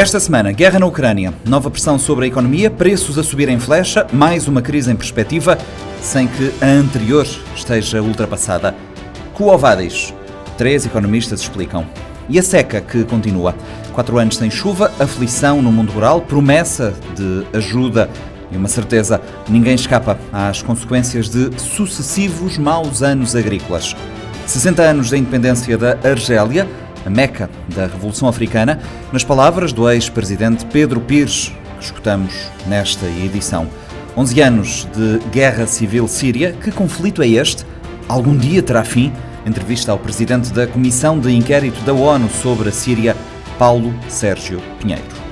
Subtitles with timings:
[0.00, 4.06] Esta semana, guerra na Ucrânia, nova pressão sobre a economia, preços a subir em flecha,
[4.10, 5.58] mais uma crise em perspectiva,
[6.00, 8.74] sem que a anterior esteja ultrapassada.
[9.36, 10.14] Quo vadis?
[10.56, 11.84] Três economistas explicam.
[12.30, 13.54] E a seca que continua.
[13.92, 18.08] Quatro anos sem chuva, aflição no mundo rural, promessa de ajuda
[18.50, 23.94] e uma certeza: ninguém escapa às consequências de sucessivos maus anos agrícolas.
[24.46, 26.66] 60 anos da independência da Argélia,
[27.04, 28.80] a meca da Revolução Africana,
[29.12, 32.32] nas palavras do ex-presidente Pedro Pires, que escutamos
[32.66, 33.68] nesta edição.
[34.16, 37.64] 11 anos de guerra civil síria, que conflito é este?
[38.08, 39.12] Algum dia terá fim?
[39.46, 43.16] Entrevista ao presidente da Comissão de Inquérito da ONU sobre a Síria,
[43.58, 45.29] Paulo Sérgio Pinheiro.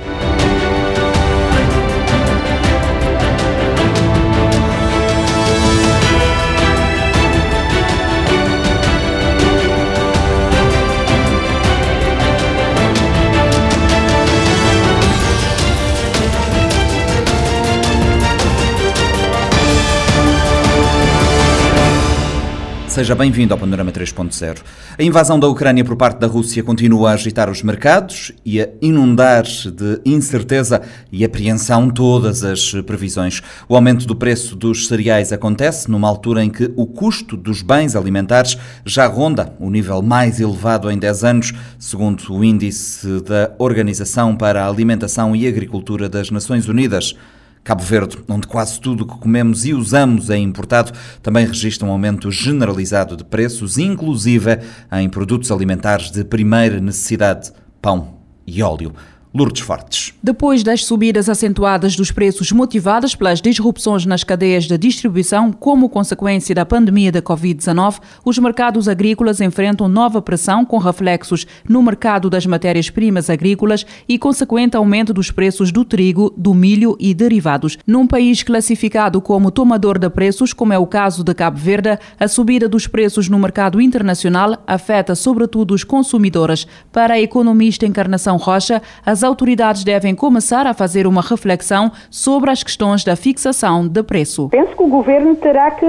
[22.98, 24.58] Seja bem-vindo ao Panorama 3.0.
[24.98, 28.68] A invasão da Ucrânia por parte da Rússia continua a agitar os mercados e a
[28.82, 30.82] inundar de incerteza
[31.12, 33.40] e apreensão todas as previsões.
[33.68, 37.94] O aumento do preço dos cereais acontece numa altura em que o custo dos bens
[37.94, 44.34] alimentares já ronda o nível mais elevado em 10 anos, segundo o índice da Organização
[44.34, 47.14] para a Alimentação e Agricultura das Nações Unidas.
[47.64, 50.92] Cabo Verde, onde quase tudo o que comemos e usamos é importado,
[51.22, 54.60] também registra um aumento generalizado de preços, inclusive
[54.92, 58.92] em produtos alimentares de primeira necessidade, pão e óleo.
[59.38, 60.12] Lourdes Fortes.
[60.20, 66.52] Depois das subidas acentuadas dos preços motivadas pelas disrupções nas cadeias de distribuição como consequência
[66.52, 72.46] da pandemia da Covid-19, os mercados agrícolas enfrentam nova pressão com reflexos no mercado das
[72.46, 77.78] matérias-primas agrícolas e consequente aumento dos preços do trigo, do milho e derivados.
[77.86, 82.26] Num país classificado como tomador de preços, como é o caso de Cabo Verde, a
[82.26, 86.66] subida dos preços no mercado internacional afeta sobretudo os consumidores.
[86.90, 92.62] Para a economista Encarnação Rocha, as autoridades devem começar a fazer uma reflexão sobre as
[92.62, 94.48] questões da fixação de preço.
[94.48, 95.86] Penso que o governo terá que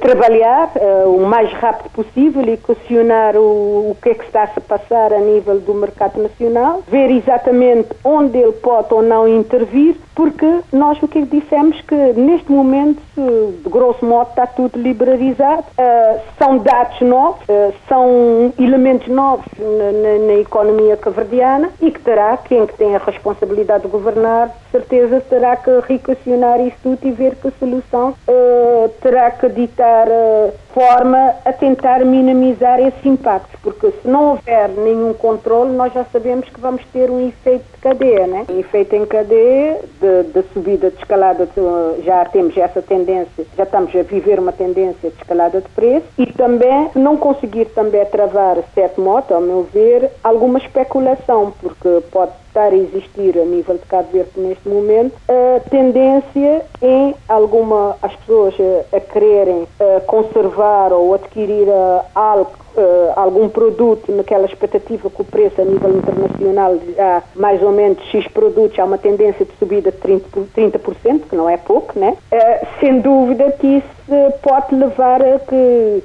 [0.00, 4.46] trabalhar uh, o mais rápido possível e questionar o, o que é que está a
[4.48, 9.96] se passar a nível do mercado nacional, ver exatamente onde ele pode ou não intervir,
[10.14, 16.20] porque nós o que dissemos que neste momento, de grosso modo, está tudo liberalizado, uh,
[16.38, 22.36] são dados novos, uh, são elementos novos na, na, na economia caverdiana e que terá
[22.36, 27.12] que quem que tem a responsabilidade de governar, certeza terá que reequacionar isso tudo e
[27.12, 33.92] ver que solução uh, terá que ditar uh, forma a tentar minimizar esse impacto, porque
[33.92, 38.26] se não houver nenhum controle, nós já sabemos que vamos ter um efeito de cadeia,
[38.26, 38.44] né?
[38.50, 43.62] Um efeito em cadeia de, de subida de escalada, de, já temos essa tendência, já
[43.62, 48.56] estamos a viver uma tendência de escalada de preço e também não conseguir também travar,
[48.74, 53.84] certo modo, ao meu ver, alguma especulação, porque pode estar a existir a nível de
[53.86, 60.92] Cabo Verde neste momento, a tendência em alguma, as pessoas a, a quererem a conservar
[60.92, 61.68] ou adquirir
[62.14, 67.70] algo Uh, algum produto naquela expectativa que o preço a nível internacional há mais ou
[67.70, 71.96] menos X produtos, há uma tendência de subida de 30%, 30% que não é pouco,
[71.98, 72.16] né?
[72.32, 73.94] Uh, sem dúvida que isso
[74.42, 75.54] pode levar a que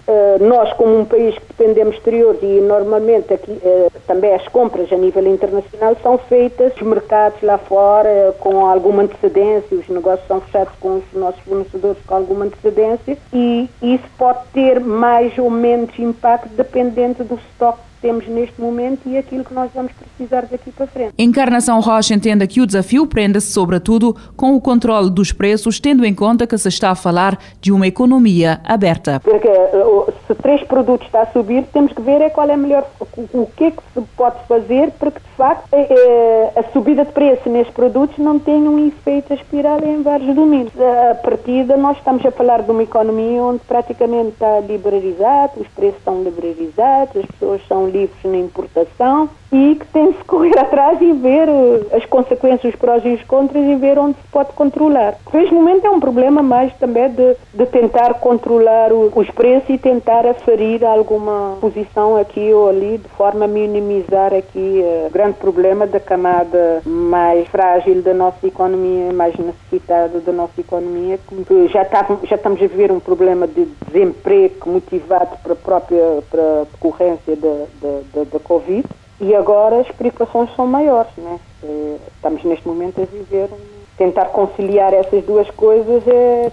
[0.08, 4.92] uh, nós, como um país que dependemos exterior e normalmente aqui uh, também as compras
[4.92, 10.40] a nível internacional são feitas nos mercados lá fora com alguma antecedência, os negócios são
[10.42, 15.98] fechados com os nossos fornecedores com alguma antecedência e isso pode ter mais ou menos
[16.00, 20.88] impacto dependente do estoque temos neste momento e aquilo que nós vamos precisar daqui para
[20.88, 21.14] frente.
[21.18, 26.14] Encarnação Rocha entenda que o desafio prende-se, sobretudo, com o controle dos preços, tendo em
[26.14, 29.20] conta que se está a falar de uma economia aberta.
[29.20, 32.86] Porque eh, se três produtos está a subir, temos que ver é qual é melhor,
[33.34, 37.06] o que é que se pode fazer para que, de facto, eh, eh, a subida
[37.06, 40.72] de preço nestes produtos não tenha um efeito espiral em vários domínios.
[40.80, 45.98] A partida, nós estamos a falar de uma economia onde praticamente está liberalizado, os preços
[45.98, 51.12] estão liberalizados, as pessoas são livres na importação e que tem se correr atrás e
[51.14, 55.16] ver uh, as consequências, os prós e os contras e ver onde se pode controlar.
[55.34, 60.26] Neste momento é um problema mais também de, de tentar controlar os preços e tentar
[60.28, 65.88] aferir alguma posição aqui ou ali de forma a minimizar aqui uh, o grande problema
[65.88, 72.06] da camada mais frágil da nossa economia, mais necessitada da nossa economia, que já, está,
[72.24, 77.36] já estamos a viver um problema de desemprego motivado para a própria para a decorrência
[77.36, 78.88] da, da, da, Covid
[79.20, 81.40] e agora as preocupações são maiores, né?
[81.64, 83.50] É, estamos neste momento a viver
[84.00, 86.50] tentar conciliar essas duas coisas é,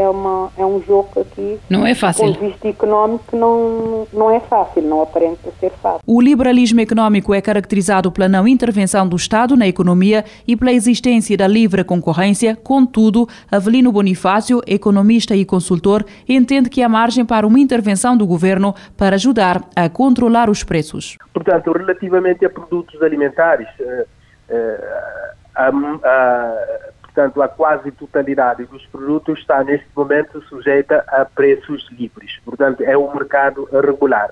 [0.00, 1.60] é, uma, é um jogo aqui.
[1.68, 2.24] Não é fácil.
[2.24, 6.00] Do ponto de vista económico, não, não é fácil, não aparenta ser fácil.
[6.06, 11.36] O liberalismo económico é caracterizado pela não intervenção do Estado na economia e pela existência
[11.36, 12.56] da livre concorrência.
[12.56, 18.74] Contudo, Avelino Bonifácio, economista e consultor, entende que há margem para uma intervenção do governo
[18.96, 21.18] para ajudar a controlar os preços.
[21.34, 24.02] Portanto, relativamente a produtos alimentares, uh,
[24.48, 31.88] uh, a, a, portanto, a quase totalidade dos produtos está neste momento sujeita a preços
[31.92, 32.38] livres.
[32.44, 34.30] Portanto, é um mercado regular.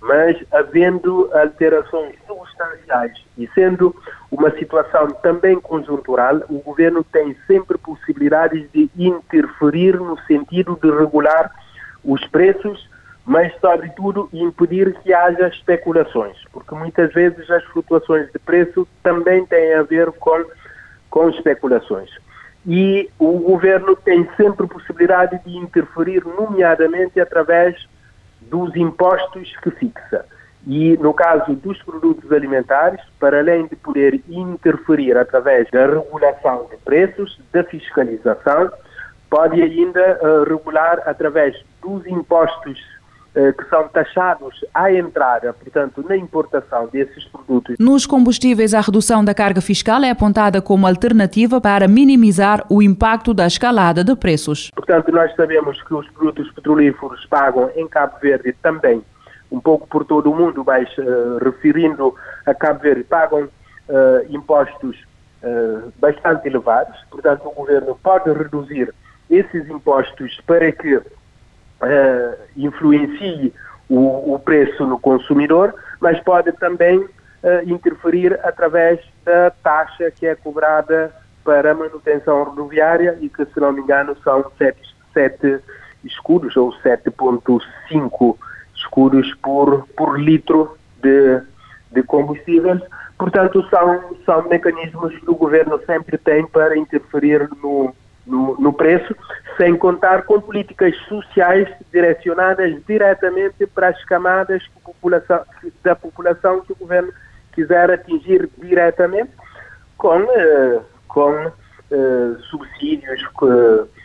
[0.00, 3.94] Mas havendo alterações substanciais e sendo
[4.30, 11.50] uma situação também conjuntural, o governo tem sempre possibilidades de interferir no sentido de regular
[12.04, 12.86] os preços,
[13.24, 19.72] mas, sobretudo, impedir que haja especulações, porque muitas vezes as flutuações de preço também têm
[19.72, 20.44] a ver com
[21.14, 22.10] com especulações.
[22.66, 27.86] E o governo tem sempre possibilidade de interferir, nomeadamente através
[28.40, 30.26] dos impostos que fixa.
[30.66, 36.78] E no caso dos produtos alimentares, para além de poder interferir através da regulação de
[36.78, 38.72] preços, da fiscalização,
[39.30, 42.82] pode ainda uh, regular através dos impostos
[43.34, 47.74] que são taxados à entrada, portanto, na importação desses produtos.
[47.80, 53.34] Nos combustíveis, a redução da carga fiscal é apontada como alternativa para minimizar o impacto
[53.34, 54.70] da escalada de preços.
[54.70, 59.02] Portanto, nós sabemos que os produtos petrolíferos pagam em Cabo Verde também,
[59.50, 62.14] um pouco por todo o mundo, mas uh, referindo
[62.46, 63.50] a Cabo Verde, pagam uh,
[64.28, 64.96] impostos
[65.42, 66.96] uh, bastante elevados.
[67.10, 68.94] Portanto, o governo pode reduzir
[69.30, 71.00] esses impostos para que
[71.84, 73.52] uh, influencie
[73.88, 77.08] o, o, preço no consumidor, mas pode também uh,
[77.66, 81.14] interferir através da taxa que é cobrada
[81.44, 84.78] para manutenção rodoviária e que, se não me engano, são 7,
[85.12, 85.60] 7
[86.04, 88.36] escudos ou 7,5
[88.74, 91.40] escudos por, por litro de,
[91.92, 92.80] de combustíveis.
[93.18, 97.94] Portanto, são, são mecanismos que o governo sempre tem para interferir no,
[98.26, 99.14] no, no preço,
[99.56, 105.44] sem contar com políticas sociais direcionadas diretamente para as camadas população,
[105.82, 107.12] da população que o governo
[107.52, 109.30] quiser atingir diretamente
[109.96, 114.03] com, uh, com uh, subsídios, uh, eh,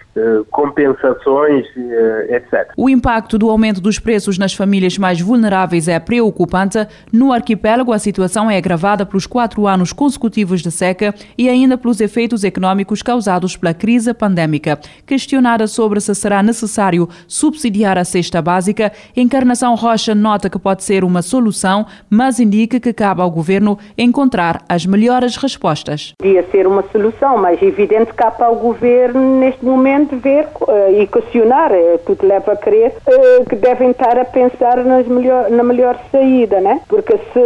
[0.50, 2.72] compensações, eh, etc.
[2.78, 6.88] O impacto do aumento dos preços nas famílias mais vulneráveis é preocupante.
[7.12, 12.02] No arquipélago, a situação é agravada pelos quatro anos consecutivos de seca e ainda pelos
[12.02, 14.80] efeitos económicos causados pela crise pandémica.
[15.06, 21.04] Questionada sobre se será necessário subsidiar a cesta básica, Encarnação Rocha nota que pode ser
[21.04, 26.14] uma solução, mas indica que cabe ao governo encontrar as melhores respostas.
[26.18, 31.08] Podia ser uma solução, mas evidente que cabe ao governo neste momento ver uh, e
[31.08, 34.78] questionar, uh, tudo leva a crer, uh, que devem estar a pensar
[35.08, 36.82] melhor, na melhor saída, né?
[36.88, 37.44] Porque se,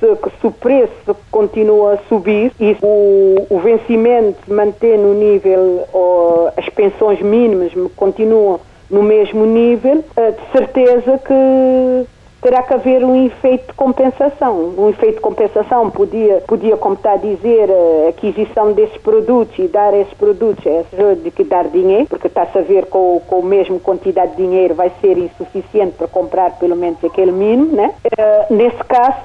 [0.00, 6.50] se, se o preço continua a subir e o, o vencimento mantém no nível, ou
[6.56, 12.06] as pensões mínimas continuam no mesmo nível, de certeza que
[12.40, 14.74] terá que haver um efeito de compensação.
[14.76, 19.68] Um efeito de compensação podia, podia como está a dizer, a aquisição desses produtos e
[19.68, 23.42] dar esses produtos essas de que dar dinheiro, porque está-se a ver com, com a
[23.42, 27.92] mesma quantidade de dinheiro vai ser insuficiente para comprar pelo menos aquele mínimo, né?
[28.04, 29.16] Uh, nesse caso,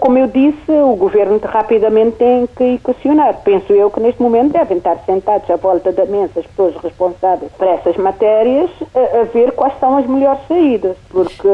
[0.00, 3.40] como eu disse, o governo rapidamente tem que equacionar.
[3.42, 7.50] Penso eu que neste momento devem estar sentados à volta da mesa as pessoas responsáveis
[7.52, 11.48] por essas matérias a, a ver quais são as melhores saídas, porque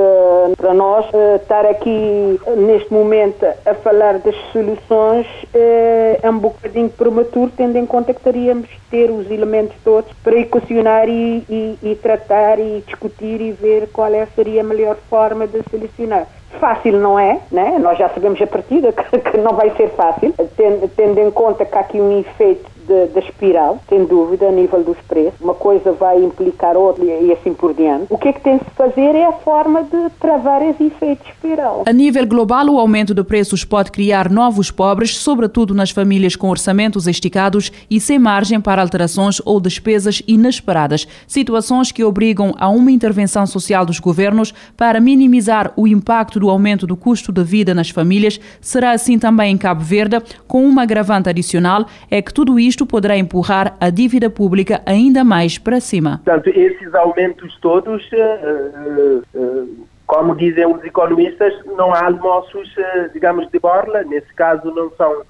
[0.57, 6.39] para nós nós uh, estar aqui neste momento a falar das soluções uh, é um
[6.39, 11.45] bocadinho prematuro, tendo em conta que teríamos de ter os elementos todos para equacionar e,
[11.49, 16.27] e, e tratar e discutir e ver qual é, seria a melhor forma de solucionar.
[16.59, 17.79] Fácil não é, né?
[17.79, 21.67] nós já sabemos a partida que, que não vai ser fácil, tendo, tendo em conta
[21.67, 25.41] que há aqui um efeito da espiral, sem dúvida, a nível dos preços.
[25.41, 28.07] Uma coisa vai implicar outra e assim por diante.
[28.11, 31.31] O que é que tem de fazer é a forma de travar esse efeito de
[31.31, 31.85] espiral.
[31.87, 36.49] A nível global, o aumento de preços pode criar novos pobres, sobretudo nas famílias com
[36.49, 41.07] orçamentos esticados e sem margem para alterações ou despesas inesperadas.
[41.27, 46.87] Situações que obrigam a uma intervenção social dos governos para minimizar o impacto do aumento
[46.87, 48.41] do custo de vida nas famílias.
[48.61, 52.85] Será assim também em Cabo Verde, com uma agravante adicional, é que tudo isto isto
[52.85, 56.21] poderá empurrar a dívida pública ainda mais para cima.
[56.23, 62.69] Portanto, esses aumentos todos, uh, uh, como dizem os economistas, não há almoços,
[63.15, 64.03] digamos, de borla.
[64.05, 65.23] Nesse caso, não são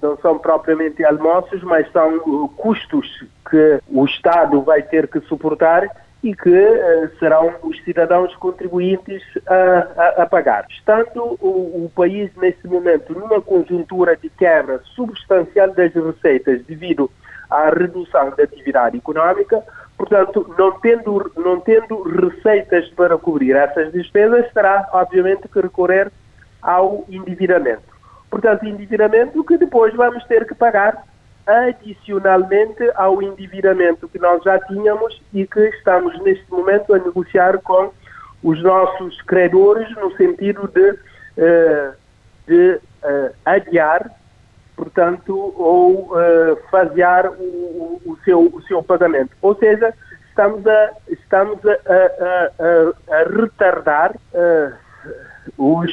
[0.00, 2.18] não são propriamente almoços, mas são
[2.56, 3.06] custos
[3.48, 5.88] que o Estado vai ter que suportar
[6.22, 10.66] e que uh, serão os cidadãos contribuintes a, a, a pagar.
[10.68, 17.10] Estando o, o, país, neste momento, numa conjuntura de quebra substancial das receitas devido
[17.48, 19.62] à redução da atividade económica,
[19.96, 26.10] portanto, não tendo, não tendo receitas para cobrir essas despesas, terá, obviamente, que recorrer
[26.60, 27.96] ao endividamento.
[28.28, 31.02] Portanto, endividamento que depois vamos ter que pagar
[31.48, 37.90] adicionalmente ao endividamento que nós já tínhamos e que estamos neste momento a negociar com
[38.42, 41.92] os nossos credores no sentido de, uh,
[42.46, 44.10] de uh, adiar,
[44.76, 49.30] portanto, ou uh, fasear o, o, seu, o seu pagamento.
[49.40, 49.94] Ou seja,
[50.28, 54.14] estamos a, estamos a, a, a, a retardar
[55.56, 55.92] os,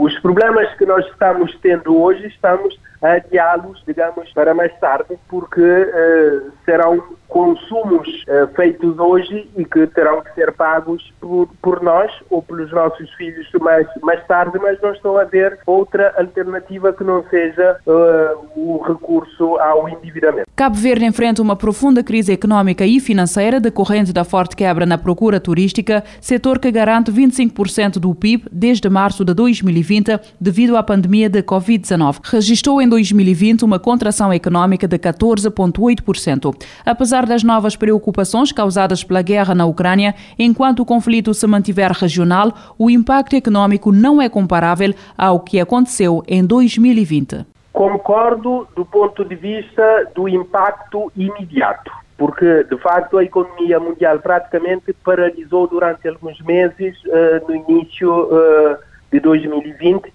[0.00, 5.60] os problemas que nós estamos tendo hoje, estamos a adiá-los, digamos, para mais tarde, porque
[5.60, 12.12] uh, serão consumos uh, feitos hoje e que terão que ser pagos por, por nós
[12.30, 17.02] ou pelos nossos filhos mais, mais tarde, mas não estou a ver outra alternativa que
[17.02, 20.46] não seja uh, o recurso ao endividamento.
[20.54, 25.40] Cabo Verde enfrenta uma profunda crise económica e financeira decorrente da forte quebra na procura
[25.40, 31.42] turística, setor que garante 25% do PIB desde março de 2020 devido à pandemia de
[31.42, 32.20] Covid-19.
[32.22, 36.54] Registrou em 2020 uma contração económica de 14,8%.
[36.84, 42.52] Apesar das novas preocupações causadas pela guerra na Ucrânia, enquanto o conflito se mantiver regional,
[42.78, 47.46] o impacto econômico não é comparável ao que aconteceu em 2020.
[47.72, 51.90] Concordo do ponto de vista do impacto imediato,
[52.22, 58.78] porque de facto a economia mundial praticamente paralisou durante alguns meses uh, no início uh,
[59.10, 60.12] de 2020, uh,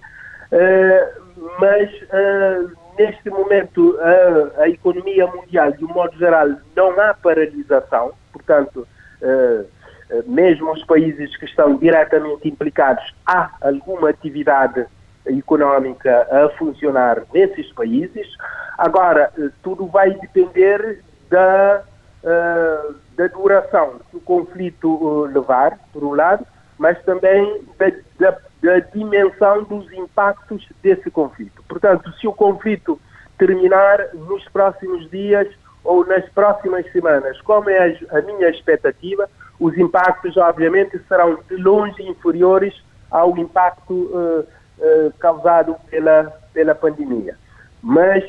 [0.50, 1.12] eh,
[1.60, 1.90] mas
[2.98, 3.94] neste momento
[4.56, 8.88] a, economia mundial, de um modo geral, não há paralisação, portanto,
[10.26, 14.86] mesmo os países que estão diretamente implicados, há alguma atividade
[15.26, 18.26] económica a funcionar nesses países.
[18.78, 19.30] Agora,
[19.62, 21.84] tudo vai depender da,
[22.24, 26.46] uh, da duração que o conflito levar, por um lado,
[26.78, 31.62] mas também da, da da dimensão dos impactos desse conflito.
[31.68, 33.00] Portanto, se o conflito
[33.36, 35.48] terminar nos próximos dias
[35.84, 39.28] ou nas próximas semanas, como é a minha expectativa,
[39.60, 42.74] os impactos, obviamente, serão de longe inferiores
[43.10, 44.46] ao impacto uh,
[45.18, 47.36] causado pela, pela pandemia.
[47.80, 48.24] Mas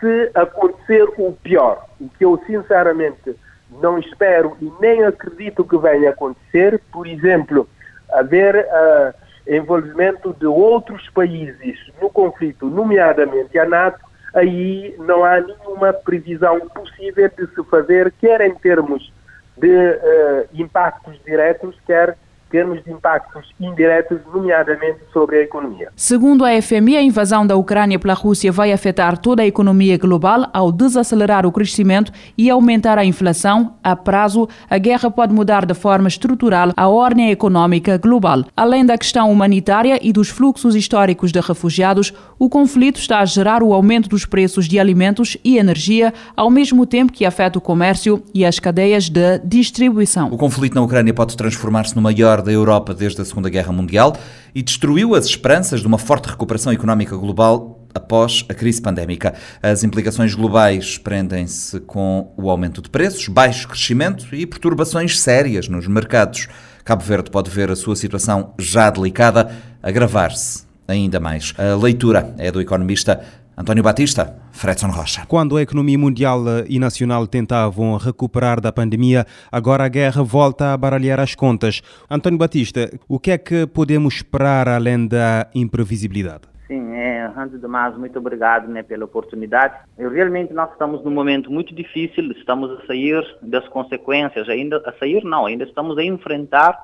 [0.00, 3.36] se acontecer o pior, o que eu sinceramente
[3.80, 7.68] não espero e nem acredito que venha acontecer, por exemplo,
[8.12, 9.14] haver uh,
[9.46, 14.00] envolvimento de outros países no conflito, nomeadamente a NATO,
[14.34, 19.12] aí não há nenhuma previsão possível de se fazer, quer em termos
[19.56, 22.16] de uh, impactos diretos, quer
[22.50, 25.88] termos de impactos indiretos, nomeadamente sobre a economia.
[25.94, 30.48] Segundo a FMI, a invasão da Ucrânia pela Rússia vai afetar toda a economia global
[30.52, 33.74] ao desacelerar o crescimento e aumentar a inflação.
[33.82, 38.44] A prazo, a guerra pode mudar de forma estrutural a ordem econômica global.
[38.56, 43.62] Além da questão humanitária e dos fluxos históricos de refugiados, o conflito está a gerar
[43.62, 48.22] o aumento dos preços de alimentos e energia, ao mesmo tempo que afeta o comércio
[48.34, 50.28] e as cadeias de distribuição.
[50.32, 54.16] O conflito na Ucrânia pode transformar-se no maior da Europa desde a Segunda Guerra Mundial
[54.54, 59.34] e destruiu as esperanças de uma forte recuperação económica global após a crise pandémica.
[59.62, 65.86] As implicações globais prendem-se com o aumento de preços, baixo crescimento e perturbações sérias nos
[65.86, 66.48] mercados.
[66.84, 69.50] Cabo Verde pode ver a sua situação já delicada
[69.82, 71.54] agravar-se ainda mais.
[71.56, 73.20] A leitura é do economista
[73.60, 75.26] António Batista, Fredson Rocha.
[75.28, 80.76] Quando a economia mundial e nacional tentavam recuperar da pandemia, agora a guerra volta a
[80.78, 81.82] baralhar as contas.
[82.10, 86.48] António Batista, o que é que podemos esperar além da imprevisibilidade?
[86.66, 89.74] Sim, é, antes de mais, muito obrigado né, pela oportunidade.
[89.98, 94.92] Eu, realmente nós estamos num momento muito difícil, estamos a sair das consequências, ainda a
[94.94, 96.80] sair não, ainda estamos a enfrentar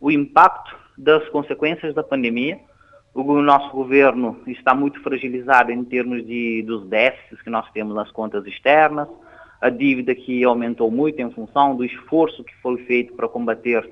[0.00, 2.58] o impacto das consequências da pandemia
[3.14, 8.10] o nosso governo está muito fragilizado em termos de, dos déficits que nós temos nas
[8.10, 9.08] contas externas,
[9.60, 13.88] a dívida que aumentou muito em função do esforço que foi feito para combater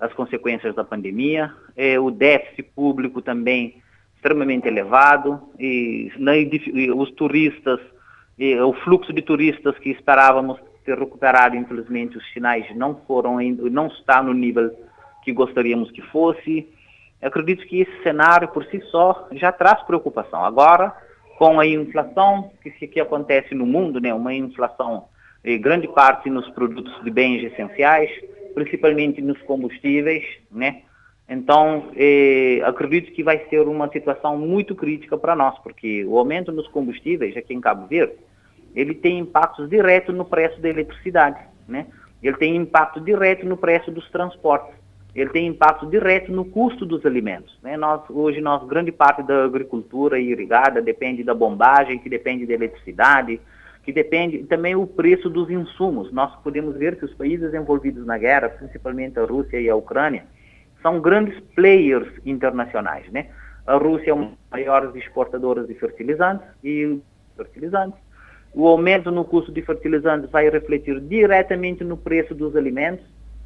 [0.00, 3.76] as consequências da pandemia, é, o déficit público também
[4.16, 6.10] extremamente elevado, e,
[6.74, 7.78] e os turistas,
[8.38, 13.38] e, o fluxo de turistas que esperávamos ter recuperado, infelizmente os sinais não foram,
[13.70, 14.70] não está no nível
[15.22, 16.68] que gostaríamos que fosse,
[17.24, 20.44] eu acredito que esse cenário por si só já traz preocupação.
[20.44, 20.94] Agora,
[21.38, 25.06] com a inflação que, que acontece no mundo, né, uma inflação
[25.42, 28.10] em grande parte nos produtos de bens essenciais,
[28.54, 30.82] principalmente nos combustíveis, né?
[31.26, 36.52] Então, eh, acredito que vai ser uma situação muito crítica para nós, porque o aumento
[36.52, 38.16] nos combustíveis aqui em Cabo Verde,
[38.76, 41.86] ele tem impactos diretos no preço da eletricidade, né?
[42.22, 44.83] Ele tem impacto direto no preço dos transportes
[45.14, 47.56] ele tem impacto direto no custo dos alimentos.
[47.62, 47.76] Né?
[47.76, 53.40] Nós, hoje, nós, grande parte da agricultura irrigada depende da bombagem, que depende da eletricidade,
[53.84, 56.10] que depende também o preço dos insumos.
[56.12, 60.24] Nós podemos ver que os países envolvidos na guerra, principalmente a Rússia e a Ucrânia,
[60.82, 63.08] são grandes players internacionais.
[63.12, 63.28] Né?
[63.66, 66.98] A Rússia é uma das maiores exportadoras de fertilizantes e
[67.36, 68.00] fertilizantes.
[68.52, 73.04] O aumento no custo de fertilizantes vai refletir diretamente no preço dos alimentos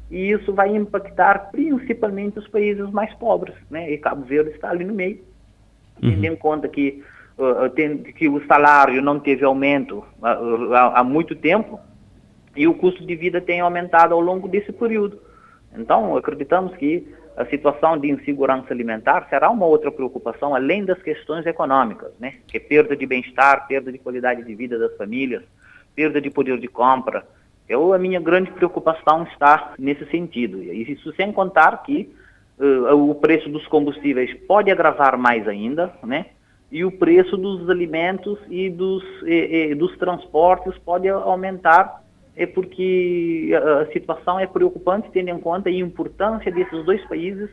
[0.09, 3.91] e isso vai impactar principalmente os países mais pobres, né?
[3.91, 5.19] E Cabo Verde está ali no meio,
[6.01, 6.09] uhum.
[6.09, 7.03] tendo em conta que,
[7.37, 11.79] uh, tem, que o salário não teve aumento uh, há, há, muito tempo
[12.55, 15.21] e o custo de vida tem aumentado ao longo desse período.
[15.77, 21.45] Então, acreditamos que a situação de insegurança alimentar será uma outra preocupação, além das questões
[21.45, 22.33] econômicas, né?
[22.47, 25.43] Que é perda de bem-estar, perda de qualidade de vida das famílias,
[25.95, 27.23] perda de poder de compra,
[27.69, 30.61] eu, a minha grande preocupação está nesse sentido.
[30.63, 32.11] E isso sem contar que
[32.59, 36.25] uh, o preço dos combustíveis pode agravar mais ainda, né?
[36.71, 42.03] E o preço dos alimentos e dos, e, e, dos transportes pode aumentar,
[42.35, 47.49] é porque a situação é preocupante, tendo em conta a importância desses dois países,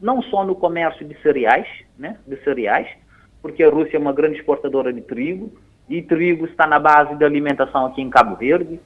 [0.00, 1.66] não só no comércio de cereais,
[1.98, 2.18] né?
[2.26, 2.88] De cereais,
[3.40, 5.52] porque a Rússia é uma grande exportadora de trigo,
[5.88, 8.80] e trigo está na base da alimentação aqui em Cabo Verde,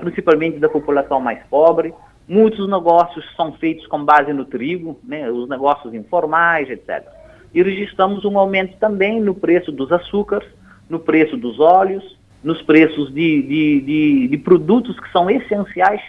[0.00, 1.92] principalmente da população mais pobre.
[2.26, 7.04] Muitos negócios são feitos com base no trigo, né, os negócios informais, etc.
[7.52, 10.48] E registramos um aumento também no preço dos açúcares,
[10.88, 16.00] no preço dos óleos, nos preços de, de, de, de produtos que são essenciais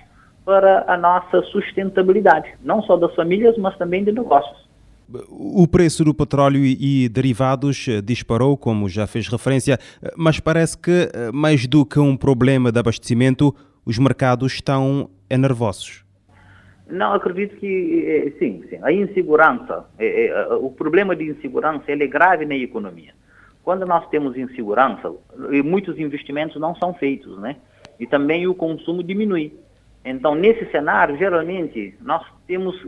[0.45, 4.64] para a nossa sustentabilidade, não só das famílias, mas também de negócios.
[5.29, 10.75] O preço do petróleo e derivados eh, disparou, como já fez referência, eh, mas parece
[10.75, 16.03] que, eh, mais do que um problema de abastecimento, os mercados estão nervosos.
[16.89, 18.77] Não, acredito que sim, sim.
[18.81, 19.85] A insegurança,
[20.61, 23.13] o problema de insegurança é grave na economia.
[23.63, 25.11] Quando nós temos insegurança,
[25.63, 27.55] muitos investimentos não são feitos, né?
[27.99, 29.53] E também o consumo diminui.
[30.05, 32.79] Então, nesse cenário, geralmente, nós temos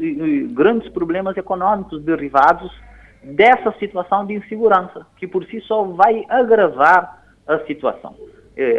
[0.51, 2.71] grandes problemas econômicos derivados
[3.23, 8.15] dessa situação de insegurança, que por si só vai agravar a situação.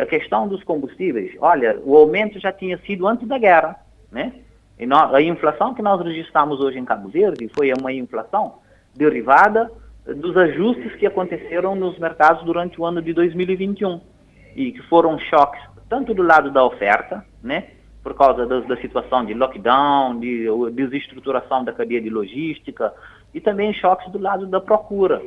[0.01, 3.77] A questão dos combustíveis, olha, o aumento já tinha sido antes da guerra,
[4.11, 4.33] né?
[4.79, 8.61] E nós, a inflação que nós registramos hoje em Cabo Verde foi uma inflação
[8.95, 9.69] derivada
[10.07, 14.01] dos ajustes que aconteceram nos mercados durante o ano de 2021
[14.55, 17.71] e que foram choques tanto do lado da oferta, né,
[18.09, 22.91] por causa da, da situação de lockdown, de desestruturação da cadeia de logística
[23.35, 25.21] e também choques do lado da procura.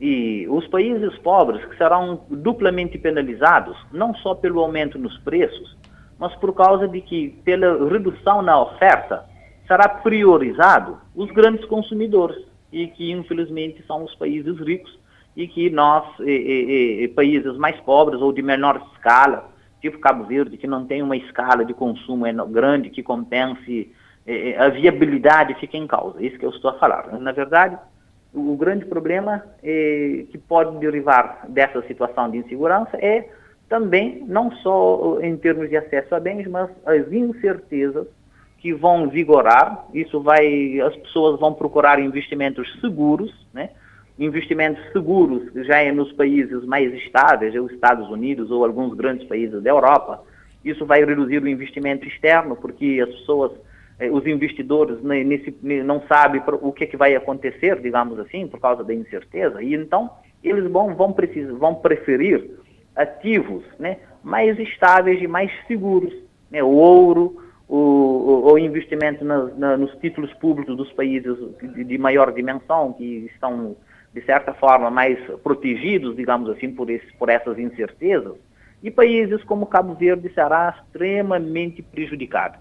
[0.00, 5.76] E os países pobres que serão duplamente penalizados, não só pelo aumento nos preços,
[6.18, 9.26] mas por causa de que, pela redução na oferta,
[9.68, 14.98] será priorizado os grandes consumidores, e que infelizmente são os países ricos,
[15.36, 19.52] e que nós, e, e, e, países mais pobres ou de menor escala,
[19.84, 23.92] tipo Cabo Verde, que não tem uma escala de consumo grande que compense,
[24.26, 26.22] eh, eh, a viabilidade fica em causa.
[26.22, 27.12] É isso que eu estou a falar.
[27.20, 27.76] Na verdade,
[28.32, 33.28] o grande problema eh, que pode derivar dessa situação de insegurança é
[33.68, 38.06] também, não só em termos de acesso a bens, mas as incertezas
[38.58, 39.84] que vão vigorar.
[39.92, 43.68] Isso vai, as pessoas vão procurar investimentos seguros, né?
[44.18, 49.62] Investimentos seguros já é nos países mais estáveis, os Estados Unidos ou alguns grandes países
[49.62, 50.22] da Europa.
[50.64, 53.52] Isso vai reduzir o investimento externo, porque as pessoas,
[53.98, 58.84] eh, os investidores nesse, não sabem o que, que vai acontecer, digamos assim, por causa
[58.84, 59.62] da incerteza.
[59.62, 60.10] E então
[60.42, 62.50] eles vão, vão, precisar, vão preferir
[62.94, 66.14] ativos né, mais estáveis e mais seguros.
[66.50, 71.98] Né, o ouro, o, o investimento na, na, nos títulos públicos dos países de, de
[71.98, 73.76] maior dimensão, que estão
[74.14, 78.34] de certa forma, mais protegidos, digamos assim, por, esse, por essas incertezas,
[78.80, 82.56] e países como Cabo Verde será extremamente prejudicado.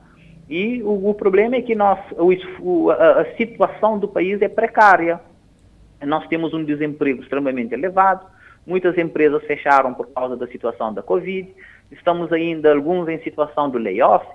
[0.49, 5.21] E o, o problema é que nós, o, a, a situação do país é precária.
[6.01, 8.25] Nós temos um desemprego extremamente elevado,
[8.65, 11.53] muitas empresas fecharam por causa da situação da Covid,
[11.91, 14.25] estamos ainda, alguns em situação do layoff,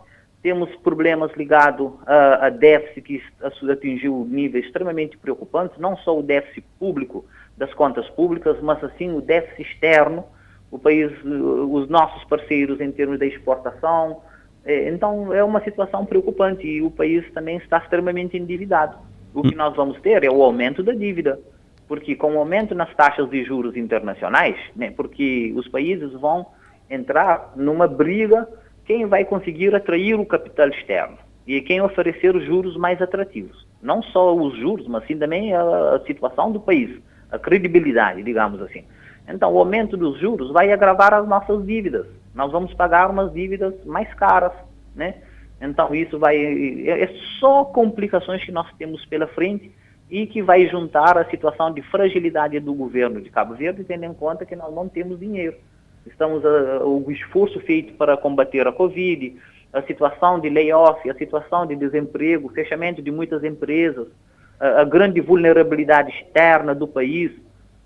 [0.42, 3.22] temos problemas ligados a, a déficit que
[3.70, 7.24] atingiu níveis extremamente preocupantes, não só o déficit público,
[7.57, 10.24] das contas públicas, mas assim o déficit externo,
[10.70, 14.20] o país, os nossos parceiros em termos da exportação.
[14.64, 18.96] É, então é uma situação preocupante e o país também está extremamente endividado.
[19.35, 19.59] O que hum.
[19.59, 21.40] nós vamos ter é o aumento da dívida,
[21.88, 26.46] porque com o aumento nas taxas de juros internacionais, né, porque os países vão
[26.88, 28.48] entrar numa briga
[28.88, 33.66] quem vai conseguir atrair o capital externo e quem oferecer os juros mais atrativos.
[33.83, 36.98] Não só os juros, mas sim também a, situação do país,
[37.31, 38.85] a credibilidade, digamos assim.
[39.29, 42.07] Então, o aumento dos juros vai agravar as nossas dívidas.
[42.35, 44.53] Nós vamos pagar umas dívidas mais caras,
[44.96, 45.16] né?
[45.61, 46.37] Então, isso vai...
[46.37, 49.70] É, é só complicações que nós temos pela frente
[50.11, 54.14] e que vai juntar a situação de fragilidade do governo de Cabo Verde, tendo em
[54.14, 55.57] conta que nós não temos dinheiro.
[56.09, 59.37] Estamos uh, o esforço feito para combater a Covid,
[59.73, 64.09] a situação de layoff, a situação de desemprego, fechamento de muitas empresas,
[64.59, 67.31] a grande vulnerabilidade externa do país.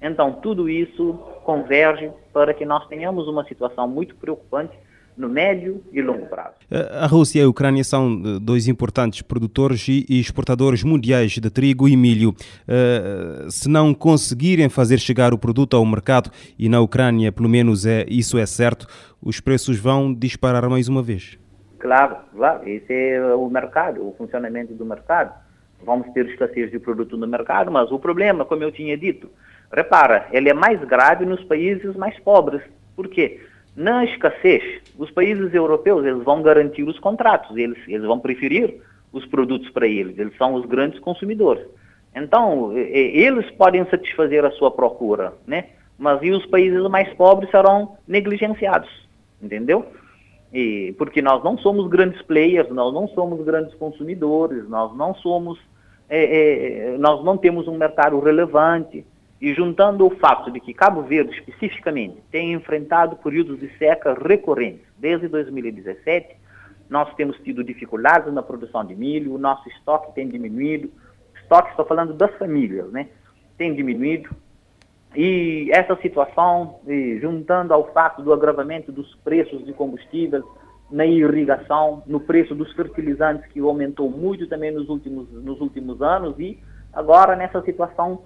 [0.01, 4.73] Então, tudo isso converge para que nós tenhamos uma situação muito preocupante
[5.17, 6.55] no médio e longo prazo.
[6.71, 11.89] A Rússia e a Ucrânia são eh, dois importantes produtores e exportadores mundiais de trigo
[11.89, 12.31] e milho.
[12.31, 17.85] Uh, se não conseguirem fazer chegar o produto ao mercado, e na Ucrânia pelo menos
[17.85, 18.87] é, isso é certo,
[19.21, 21.39] os preços vão disparar mais uma vez.
[21.79, 22.69] Claro, claro.
[22.69, 25.35] Esse é o mercado, o funcionamento do mercado.
[25.85, 29.29] Vamos ter escassez de produto no mercado, mas o problema, como eu tinha dito,
[29.73, 32.63] repara, ele é mais grave nos países mais pobres.
[32.95, 33.41] Por quê?
[33.75, 38.81] Na escassez, os países europeus eles vão garantir os contratos, eles, eles vão preferir
[39.13, 41.67] os produtos para eles, eles são os grandes consumidores.
[42.15, 45.69] Então, eles podem satisfazer a sua procura, né?
[45.99, 48.91] Mas e os países mais pobres serão negligenciados,
[49.41, 49.87] entendeu?
[50.53, 55.59] E, porque nós não somos grandes players, nós não somos grandes consumidores, nós não somos,
[56.11, 59.07] é, é, nós não temos um mercado relevante,
[59.43, 64.87] e juntando o fato de que Cabo Verde, especificamente, tem enfrentado períodos de seca recorrentes
[64.97, 66.37] desde 2017,
[66.89, 70.93] nós temos tido dificuldades na produção de milho, o nosso estoque tem diminuído,
[71.35, 73.09] estoque, estou falando das famílias, né?
[73.59, 74.31] Tem diminuído.
[75.17, 76.79] E essa situação,
[77.21, 80.45] juntando ao fato do agravamento dos preços de combustíveis,
[80.89, 86.39] na irrigação, no preço dos fertilizantes, que aumentou muito também nos últimos, nos últimos anos,
[86.39, 86.61] e
[86.93, 88.23] agora nessa situação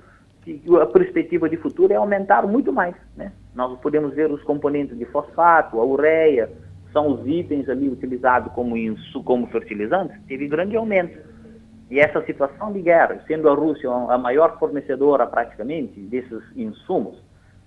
[0.47, 2.95] que a perspectiva de futuro é aumentar muito mais.
[3.17, 3.33] Né?
[3.53, 6.49] Nós podemos ver os componentes de fosfato, a ureia,
[6.93, 8.77] são os itens ali utilizados como,
[9.25, 11.19] como fertilizantes, teve grande aumento.
[11.91, 17.21] E essa situação de guerra, sendo a Rússia a maior fornecedora praticamente desses insumos,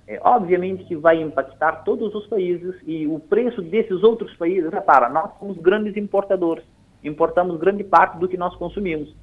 [0.08, 5.10] é, obviamente que vai impactar todos os países e o preço desses outros países, repara,
[5.10, 6.64] nós somos grandes importadores,
[7.04, 9.14] importamos grande parte do que nós consumimos.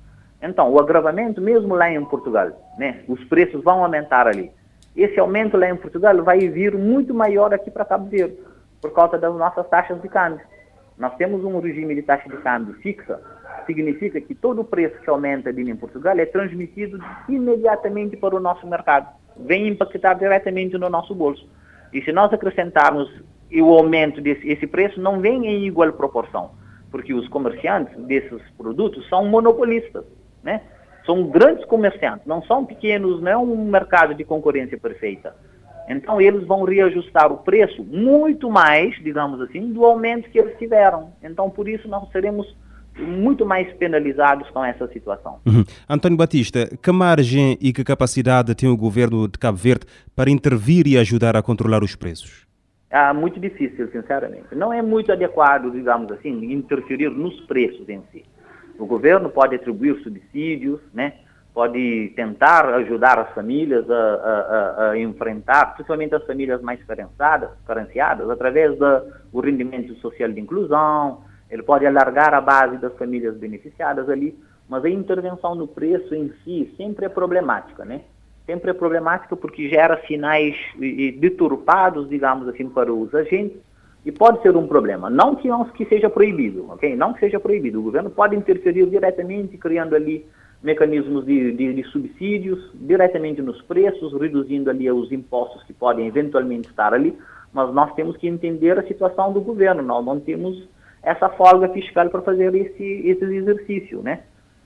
[0.47, 4.53] Então, o agravamento, mesmo lá em Portugal, né, os preços vão aumentar ali.
[4.97, 8.39] Esse aumento lá em Portugal vai vir muito maior aqui para Cabo Verde,
[8.81, 10.41] por causa das nossas taxas de câmbio.
[10.97, 13.21] Nós temos um regime de taxa de câmbio fixa,
[13.67, 18.41] significa que todo o preço que aumenta ali em Portugal é transmitido imediatamente para o
[18.41, 21.47] nosso mercado, vem impactar diretamente no nosso bolso.
[21.93, 23.11] E se nós acrescentarmos
[23.53, 26.53] o aumento desse esse preço, não vem em igual proporção,
[26.91, 30.05] porque os comerciantes desses produtos são monopolistas
[30.47, 30.63] né?
[31.05, 35.35] São grandes comerciantes, não são pequenos, não é um mercado de concorrência perfeita.
[35.89, 41.13] Então eles vão reajustar o preço muito mais, digamos assim, do aumento que eles tiveram.
[41.23, 42.47] Então por isso nós seremos
[42.99, 45.39] muito mais penalizados com essa situação.
[45.47, 45.65] Uhum.
[45.89, 50.87] António Batista, que margem e que capacidade tem o governo de Cabo Verde para intervir
[50.87, 52.47] e ajudar a controlar os preços?
[52.91, 54.55] Ah, muito difícil, sinceramente.
[54.55, 58.25] Não é muito adequado, digamos assim, interferir nos preços em si.
[58.79, 61.15] O governo pode atribuir subsídios, né?
[61.57, 68.77] pode tentar ajudar as famílias a, a, a, enfrentar, principalmente as famílias mais carenciadas, através
[68.77, 74.85] do rendimento social de inclusão, ele pode alargar a base das famílias beneficiadas ali, mas
[74.85, 78.03] a intervenção no preço em si sempre é problemática, né?
[78.45, 80.55] Sempre é problemática porque gera sinais
[81.19, 83.57] deturpados, digamos assim, para os agentes,
[84.07, 85.11] e pode ser um problema.
[85.11, 86.95] Não que, não que seja proibido, ok?
[86.95, 87.81] Não que seja proibido.
[87.81, 90.25] O governo pode interferir diretamente, criando ali
[90.62, 96.69] mecanismos de, de, de, subsídios, diretamente nos preços, reduzindo ali os impostos que podem eventualmente
[96.69, 97.19] estar ali,
[97.53, 100.69] mas nós temos que entender a situação do governo, nós não temos
[101.03, 104.21] essa folga fiscal para fazer esse, esse exercício, né?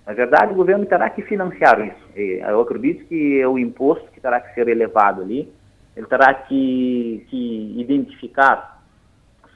[0.07, 2.11] Na verdade, o governo terá que financiar isso.
[2.15, 5.51] Eu acredito que é o imposto que terá que ser elevado ali,
[5.97, 8.80] ele terá que, que identificar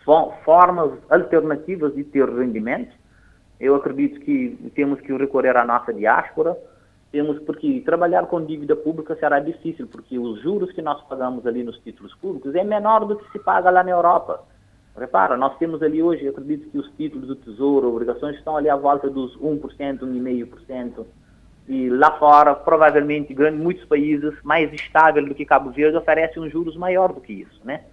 [0.05, 2.95] formas alternativas de ter rendimento.
[3.59, 6.57] Eu acredito que temos que recorrer à nossa diáspora
[7.14, 11.62] temos porque trabalhar com dívida pública será difícil, porque os juros que nós pagamos ali
[11.62, 14.43] nos títulos públicos é menor do que se paga lá na Europa.
[14.99, 18.75] Repara, nós temos ali hoje, acredito que os títulos do Tesouro, obrigações estão ali à
[18.75, 19.61] volta dos 1%,
[20.01, 21.07] 1,5%.
[21.69, 26.51] E lá fora, provavelmente, grande, muitos países mais estáveis do que Cabo Verde oferecem um
[26.51, 27.85] juros maior do que isso, né?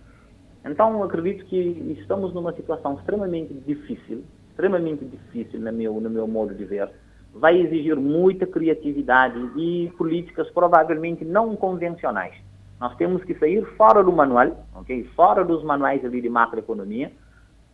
[0.63, 6.53] Então, acredito que estamos numa situação extremamente difícil, extremamente difícil no meu, no meu modo
[6.53, 6.89] de ver,
[7.33, 12.35] vai exigir muita criatividade e políticas provavelmente não convencionais.
[12.79, 15.03] Nós temos que sair fora do manual, okay?
[15.15, 17.11] fora dos manuais ali de macroeconomia,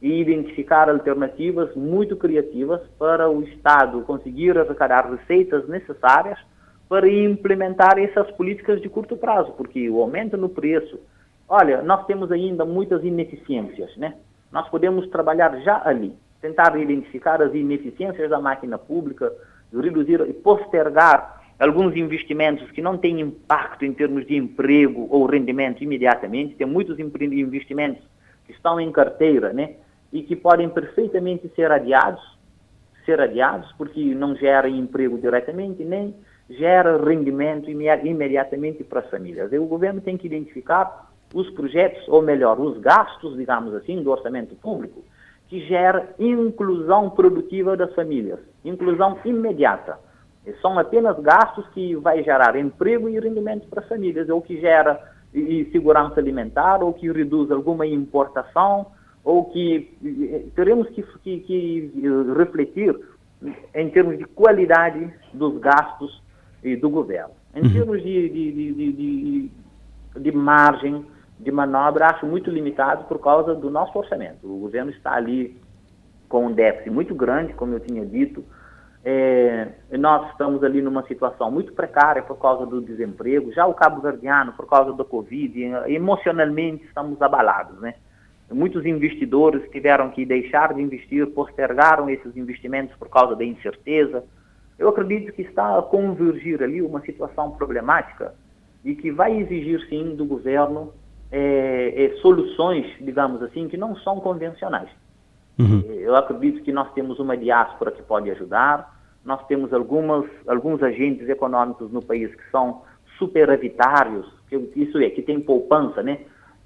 [0.02, 6.38] e identificar alternativas muito criativas para o Estado conseguir arrecadar receitas necessárias
[6.88, 11.00] para implementar essas políticas de curto prazo, porque o aumento no preço,
[11.48, 14.16] olha, nós temos ainda muitas ineficiências, né?
[14.52, 19.34] Nós podemos trabalhar já ali tentar identificar as ineficiências da máquina pública,
[19.74, 25.84] reduzir e postergar alguns investimentos que não têm impacto em termos de emprego ou rendimento
[25.84, 26.56] imediatamente.
[26.56, 28.04] Tem muitos investimentos
[28.46, 29.76] que estão em carteira, né?
[30.14, 32.22] E que podem perfeitamente ser adiados,
[33.06, 36.16] ser adiados, porque não geram emprego diretamente, nem
[36.50, 39.52] gera rendimento imediatamente para as famílias.
[39.52, 41.07] E o governo tem que identificar
[41.40, 45.04] os projetos, ou melhor, os gastos, digamos assim, do orçamento público,
[45.48, 50.00] que gera inclusão produtiva das famílias, inclusão imediata.
[50.62, 55.00] São apenas gastos que vai gerar emprego e rendimento para as famílias, ou que gera
[55.32, 58.88] e, e segurança alimentar, ou que reduz alguma importação,
[59.24, 59.96] ou que
[60.56, 61.92] teremos que, que, que
[62.36, 63.00] refletir
[63.76, 66.24] em termos de qualidade dos gastos
[66.82, 67.36] do governo.
[67.54, 67.74] Em uhum.
[67.74, 69.52] termos de, de, de,
[70.20, 71.06] de margem,
[71.40, 74.40] de manobra acho muito limitado por causa do nosso orçamento.
[74.44, 75.60] O governo está ali
[76.28, 78.44] com um déficit muito grande, como eu tinha dito.
[79.06, 83.54] É, nós estamos ali numa situação muito precária por causa do desemprego.
[83.54, 87.94] Já o Cabo Verdeano, por causa da Covid, emocionalmente estamos abalados, né?
[88.52, 94.24] Muitos investidores tiveram que deixar de investir, postergaram esses investimentos por causa da incerteza.
[94.80, 98.34] Eu acredito que está a convergir ali uma situação problemática
[98.86, 100.94] e que vai exigir, sim, do governo
[101.32, 104.90] é, é, soluções, digamos assim, que não são convencionais.
[105.60, 105.82] Uhum.
[105.90, 111.28] Eu acredito que nós temos uma diáspora que pode ajudar, nós temos algumas, alguns agentes
[111.28, 112.84] econômicos no país que são
[113.18, 116.20] superavitários, que, isso é, que tem poupança, né,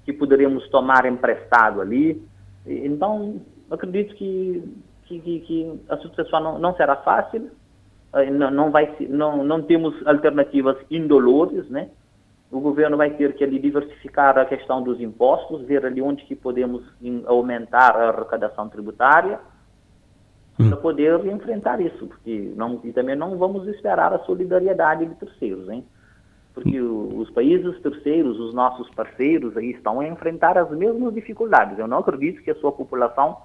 [0.04, 2.22] que poderíamos tomar emprestado ali.
[2.66, 4.62] Então, acredito que,
[5.06, 7.50] que, que, que a sucessão não, não será fácil,
[8.14, 11.88] eh, não, não, vai, não, não temos alternativas indolores, né,
[12.52, 16.36] o governo vai ter que ali diversificar a questão dos impostos, ver ali onde que
[16.36, 16.84] podemos
[17.26, 19.40] aumentar a arrecadação tributária
[20.60, 20.68] hum.
[20.68, 25.66] para poder enfrentar isso, porque não, e também não vamos esperar a solidariedade de terceiros,
[25.70, 25.82] hein?
[26.52, 27.16] Porque hum.
[27.16, 31.78] os países terceiros, os nossos parceiros aí estão a enfrentar as mesmas dificuldades.
[31.78, 33.38] Eu não acredito que a sua população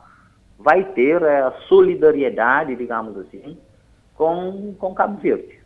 [0.59, 3.57] vai ter a solidariedade, digamos assim,
[4.15, 5.57] com, com Cabo Verde.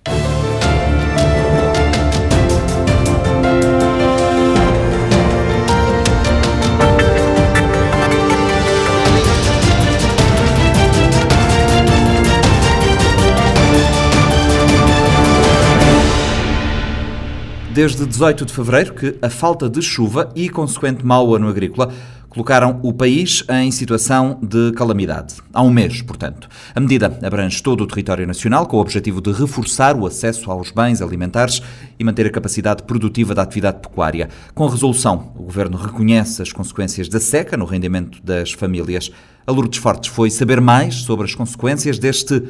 [17.73, 21.89] Desde 18 de fevereiro que a falta de chuva e consequente mau ano agrícola
[22.27, 25.35] colocaram o país em situação de calamidade.
[25.53, 26.49] Há um mês, portanto.
[26.75, 30.69] A medida abrange todo o território nacional com o objetivo de reforçar o acesso aos
[30.69, 31.61] bens alimentares
[31.97, 34.27] e manter a capacidade produtiva da atividade pecuária.
[34.53, 39.11] Com a resolução, o Governo reconhece as consequências da seca no rendimento das famílias.
[39.47, 42.43] A Lourdes Fortes foi saber mais sobre as consequências deste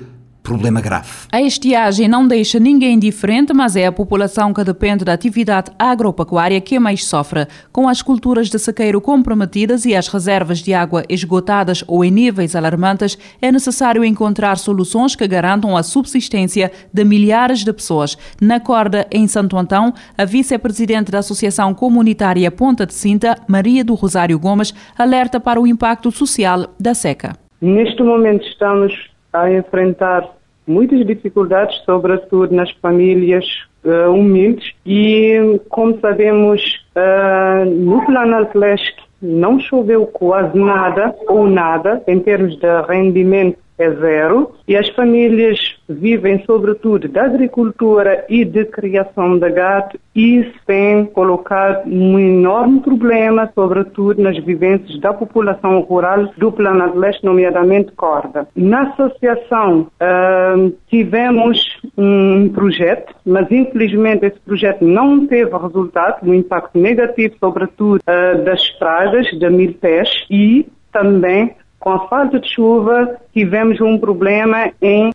[0.44, 1.28] problema grave.
[1.32, 6.60] A estiagem não deixa ninguém diferente, mas é a população que depende da atividade agropecuária
[6.60, 7.48] que mais sofre.
[7.72, 12.56] Com as culturas de sequeiro comprometidas e as reservas de água esgotadas ou em níveis
[12.56, 18.18] alarmantes, é necessário encontrar soluções que garantam a subsistência de milhares de pessoas.
[18.42, 23.94] Na corda, em Santo Antão, a vice-presidente da Associação Comunitária Ponta de Cinta, Maria do
[23.94, 27.34] Rosário Gomes, alerta para o impacto social da seca.
[27.62, 30.28] Neste momento estamos a enfrentar
[30.66, 33.46] muitas dificuldades, sobretudo nas famílias
[33.84, 34.74] uh, humildes.
[34.86, 36.62] E, como sabemos,
[36.96, 43.92] uh, no plano Atlético não choveu quase nada ou nada em termos de rendimento é
[43.96, 50.54] zero e as famílias vivem sobretudo da agricultura e de criação de gado e isso
[50.66, 57.92] tem colocado um enorme problema, sobretudo nas vivências da população rural do Planalto Leste, nomeadamente
[57.94, 58.48] Corda.
[58.56, 66.78] Na associação uh, tivemos um projeto, mas infelizmente esse projeto não teve resultado, um impacto
[66.78, 73.82] negativo, sobretudo uh, das pragas, da milpés e também com a falta de chuva, tivemos
[73.82, 75.12] um problema em,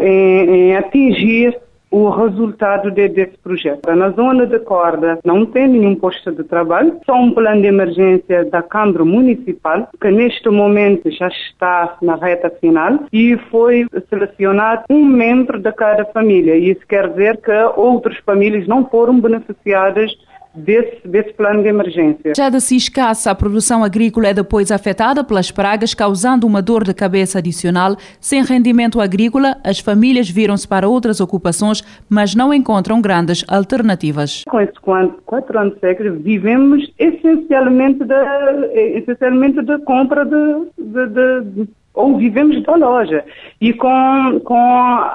[0.00, 1.58] em, em atingir
[1.94, 3.88] o resultado de, desse projeto.
[3.94, 8.44] Na zona de Corda não tem nenhum posto de trabalho, só um plano de emergência
[8.46, 15.04] da Câmara Municipal, que neste momento já está na reta final, e foi selecionado um
[15.04, 16.56] membro de cada família.
[16.56, 20.10] Isso quer dizer que outras famílias não foram beneficiadas
[20.54, 22.32] desse, desse plano de emergência.
[22.36, 26.84] Já de si escassa, a produção agrícola é depois afetada pelas pragas, causando uma dor
[26.84, 27.96] de cabeça adicional.
[28.20, 34.44] Sem rendimento agrícola, as famílias viram-se para outras ocupações, mas não encontram grandes alternativas.
[34.48, 40.34] Com esses quatro anos séculos, vivemos essencialmente da, essencialmente da compra de,
[40.78, 43.24] de, de, ou vivemos da loja.
[43.60, 45.10] E com, com,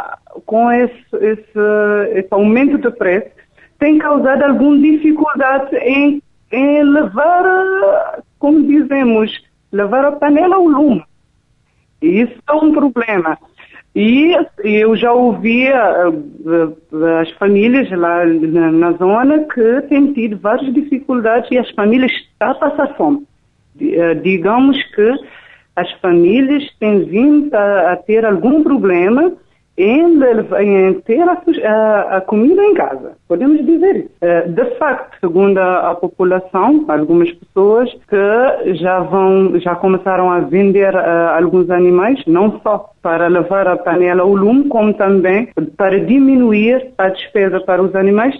[0.46, 1.60] com esse, esse,
[2.16, 3.39] esse aumento de preço,
[3.80, 9.32] tem causado alguma dificuldade em, em levar, como dizemos,
[9.72, 11.04] levar a panela ao lume.
[12.02, 13.38] Isso é um problema.
[13.96, 20.72] E eu já ouvi uh, as famílias lá na, na, zona que têm tido várias
[20.74, 23.26] dificuldades e as famílias estão a passar fome.
[23.82, 25.14] Uh, digamos que
[25.76, 29.34] as famílias têm vindo a, a ter algum problema
[29.78, 30.20] em,
[30.60, 33.18] em ter a, a, comida em casa.
[33.30, 34.10] Podemos dizer.
[34.22, 40.96] Eh, de facto, segundo a, população, algumas pessoas que já vão, já começaram a vender
[40.96, 46.92] uh, alguns animais, não só para levar a panela ao lume, como também para diminuir
[46.98, 48.36] a despesa para os animais,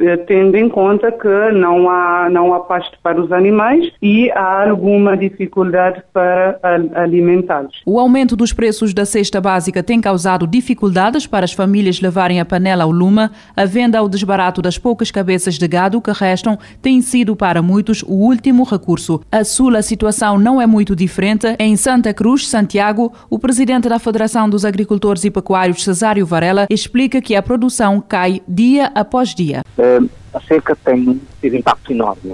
[0.00, 4.68] eh, tendo em conta que não há, não há pasto para os animais e há
[4.68, 6.58] alguma dificuldade para
[6.94, 7.80] alimentá-los.
[7.86, 12.44] O aumento dos preços da cesta básica tem causado dificuldades para as famílias levarem a
[12.44, 13.30] panela ao lume.
[13.56, 14.31] A venda ao desbarato
[14.62, 19.20] das poucas cabeças de gado que restam tem sido para muitos o último recurso.
[19.30, 21.56] A sul a situação não é muito diferente.
[21.58, 27.20] Em Santa Cruz, Santiago, o presidente da Federação dos Agricultores e Pecuários, Cesário Varela, explica
[27.20, 29.62] que a produção cai dia após dia.
[29.78, 32.32] Uh, a seca tem tido impacto enorme.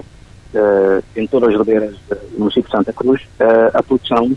[0.51, 4.31] Uh, em todas as ladeiras do município de Santa Cruz, uh, a produção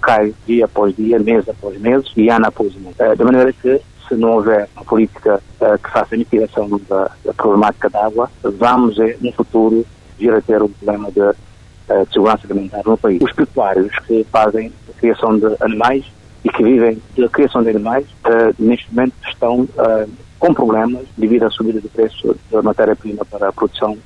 [0.00, 3.16] cai dia após dia, mês após mês e ano após ano.
[3.16, 7.90] de maneira que, se não houver uma política que faça a mitigação da, da problemática
[7.90, 9.84] da água, vamos, no futuro,
[10.18, 13.20] vir a ter um problema de, de segurança alimentar no país.
[13.22, 16.04] Os pecuários que fazem a criação de animais
[16.44, 21.44] e que vivem da criação de animais, uh, neste momento estão uh, com problemas devido
[21.44, 23.98] à subida do preço da matéria-prima para a produção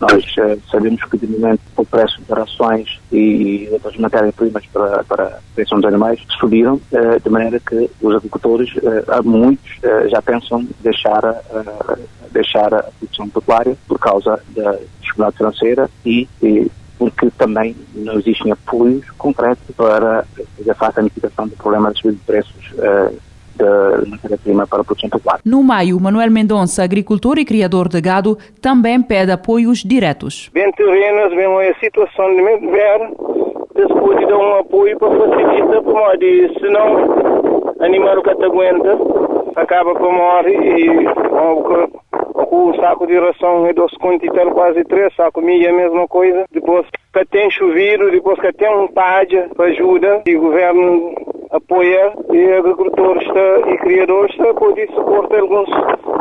[0.00, 5.24] Nós uh, sabemos que, de momento, o preço de rações e outras matérias-primas para, para
[5.24, 6.80] a criação de animais subiram,
[7.22, 8.70] de maneira que os agricultores,
[9.24, 9.70] muitos,
[10.08, 11.22] já pensam deixar
[12.36, 18.52] deixar a produção pecuária por causa da dificuldade financeira e, e porque também não existem
[18.52, 20.24] apoios concretos para
[20.56, 23.16] fazer face à mitigação do problema de subida de preços uh,
[23.56, 25.40] da matéria-prima para a produção pecuária.
[25.44, 30.50] No maio, Manuel Mendonça, agricultor e criador de gado, também pede apoios diretos.
[30.52, 33.10] Bem terrenos, bem a situação de ver,
[33.74, 37.36] depois de dar um apoio para facilitar, porque senão
[37.80, 38.98] animar o que aguenta,
[39.56, 41.04] acaba por morrer e
[42.46, 46.44] com um saco de ração e dois quantidades quase três sacos, meia a mesma coisa.
[46.52, 46.86] Depois
[47.16, 51.14] que tem chovido, depois que tem um pádia para ajuda, e o governo
[51.50, 53.26] apoia e agricultores
[53.66, 55.68] e criadores podem suportar alguns,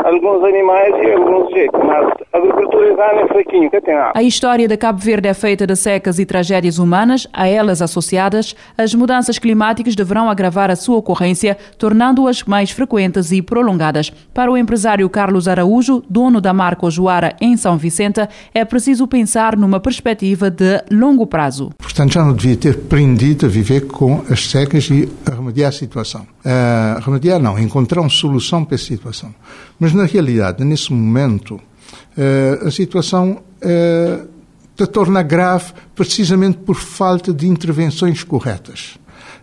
[0.06, 4.12] alguns animais e alguns jeitos, mas a agricultura é fraquinho, que tem água.
[4.16, 8.56] A história de Cabo Verde é feita de secas e tragédias humanas, a elas associadas,
[8.78, 14.12] as mudanças climáticas deverão agravar a sua ocorrência, tornando-as mais frequentes e prolongadas.
[14.34, 18.22] Para o empresário Carlos Araújo, dono da marca Ojoara em São Vicente,
[18.54, 21.72] é preciso pensar numa perspectiva de longo prazo.
[21.78, 25.72] Portanto, já não devia ter aprendido a viver com as secas e a remediar a
[25.72, 26.28] situação.
[27.02, 29.34] Remediar não, encontrar uma solução para essa situação.
[29.80, 33.42] Mas, na realidade, nesse momento, uh, a situação
[34.78, 38.98] se torna grave precisamente por falta de intervenções corretas.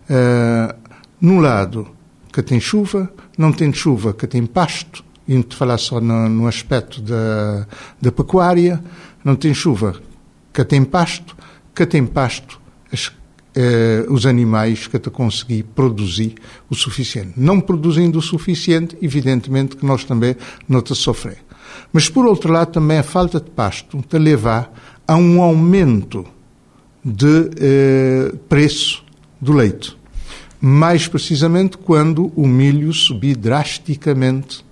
[0.05, 0.75] Uh,
[1.21, 1.89] num lado,
[2.33, 6.29] que tem chuva, não tem chuva, que tem pasto, e não te falar só no,
[6.29, 7.67] no aspecto da,
[8.01, 8.83] da pecuária,
[9.25, 9.95] não tem chuva,
[10.53, 11.37] que tem pasto,
[11.75, 11.83] que
[12.93, 13.11] as
[13.55, 16.37] eh, os animais que te conseguir produzir
[16.71, 17.33] o suficiente.
[17.37, 20.35] Não produzindo o suficiente, evidentemente que nós também
[20.67, 21.37] não te sofrer.
[21.93, 24.73] Mas, por outro lado, também a falta de pasto te levar
[25.07, 26.25] a um aumento
[27.05, 29.05] de eh, preço
[29.39, 29.99] do leite.
[30.59, 34.65] Mais precisamente quando o milho subir drasticamente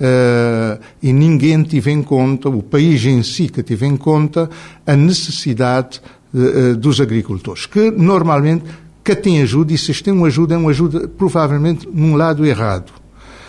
[0.00, 4.48] uh, e ninguém teve em conta, o país em si que teve em conta,
[4.86, 6.00] a necessidade
[6.32, 8.64] uh, dos agricultores, que normalmente
[9.04, 12.92] que têm ajuda, e se têm uma ajuda, é uma ajuda provavelmente num lado errado.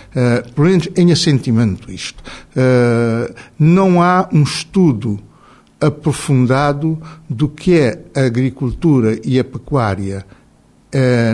[0.10, 2.24] Uh, pelo menos em assentimento isto.
[2.56, 5.20] Uh, não há um estudo
[5.80, 6.98] aprofundado
[7.30, 10.26] do que é a agricultura e a pecuária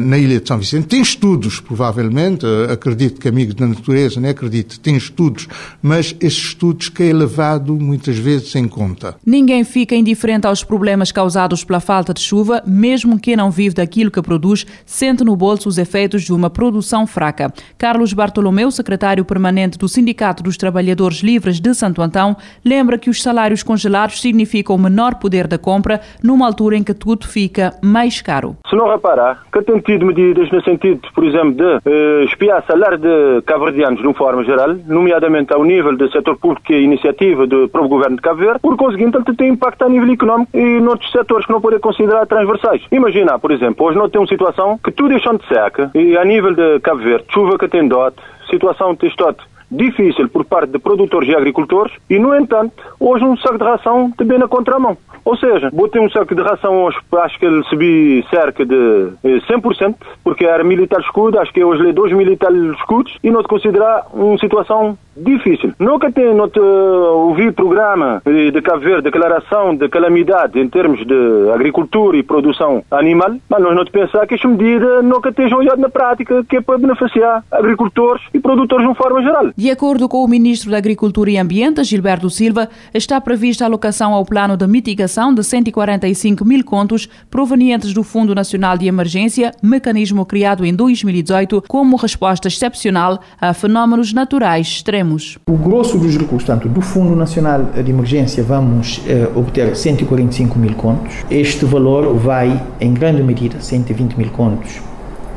[0.02, 0.88] na Ilha de São Vicente.
[0.88, 4.32] Tem estudos, provavelmente, eh, acredito que amigos da natureza, não é?
[4.32, 5.48] acredito, tem estudos,
[5.82, 9.16] mas esses estudos que é levado muitas vezes em conta.
[9.26, 14.12] Ninguém fica indiferente aos problemas causados pela falta de chuva, mesmo quem não vive daquilo
[14.12, 17.54] que produz, sente no bolso os efeitos de uma produção fraca.
[17.78, 23.22] Carlos Bartolomeu, secretário permanente do Sindicato dos Trabalhadores Livres de Santo Antão, lembra que os
[23.22, 28.58] salários congelados significam menor poder da compra numa altura em que tudo fica mais caro.
[28.70, 32.98] Se não reparar, que tem tido medidas no sentido, por exemplo, de uh, espiar salário
[32.98, 37.70] de cabo-verdianos de uma forma geral, nomeadamente ao nível do setor público e iniciativa do
[37.70, 41.12] próprio governo de Cabo Verde, por conseguinte ele tem impacto a nível económico e noutros
[41.12, 42.82] setores que não podem considerar transversais.
[42.92, 46.26] Imagina, por exemplo, hoje não tem uma situação que tudo deixou de seca e a
[46.26, 48.18] nível de Cabo Verde, chuva que tem dote,
[48.50, 53.38] situação de estote difícil por parte de produtores e agricultores e, no entanto, hoje um
[53.38, 54.98] saco de ração também na contramão.
[55.26, 59.90] Ou seja, botei um saco de ração hoje, acho que ele subi cerca de 100%,
[59.90, 59.94] eh,
[60.24, 64.06] porque era militar escudo, acho que hoje lhe 2 militares escudos, e não te considerar
[64.14, 65.74] uma situação difícil.
[65.80, 71.52] Nunca tem, não te ouvi programa de Cabo Verde, declaração de calamidade em termos de
[71.54, 75.90] agricultura e produção animal, mas nós não pensar que esta medida nunca estejam olhado na
[75.90, 79.52] prática, que é para beneficiar agricultores e produtores de uma forma geral.
[79.58, 84.14] De acordo com o Ministro da Agricultura e Ambiente, Gilberto Silva, está prevista a alocação
[84.14, 90.26] ao plano de mitigação de 145 mil contos provenientes do Fundo Nacional de Emergência, mecanismo
[90.26, 95.38] criado em 2018 como resposta excepcional a fenómenos naturais extremos?
[95.48, 100.74] O grosso dos recursos, tanto do Fundo Nacional de Emergência, vamos eh, obter 145 mil
[100.74, 101.24] contos.
[101.32, 104.82] Este valor vai, em grande medida, 120 mil contos,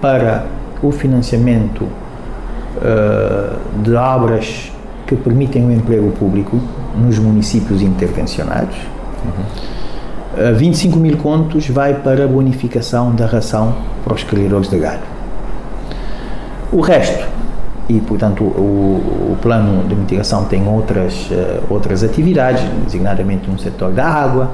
[0.00, 0.44] para
[0.82, 1.86] o financiamento
[2.82, 4.72] eh, de obras
[5.06, 6.60] que permitem o emprego público
[6.96, 8.76] nos municípios intervencionados.
[9.24, 10.54] Uhum.
[10.54, 13.74] 25 mil contos vai para a bonificação da ração
[14.04, 15.02] para os criadores de gado.
[16.70, 17.26] O resto
[17.88, 23.92] e, portanto, o, o, plano de mitigação tem outras, uh, outras atividades, designadamente no setor
[23.92, 24.50] da água,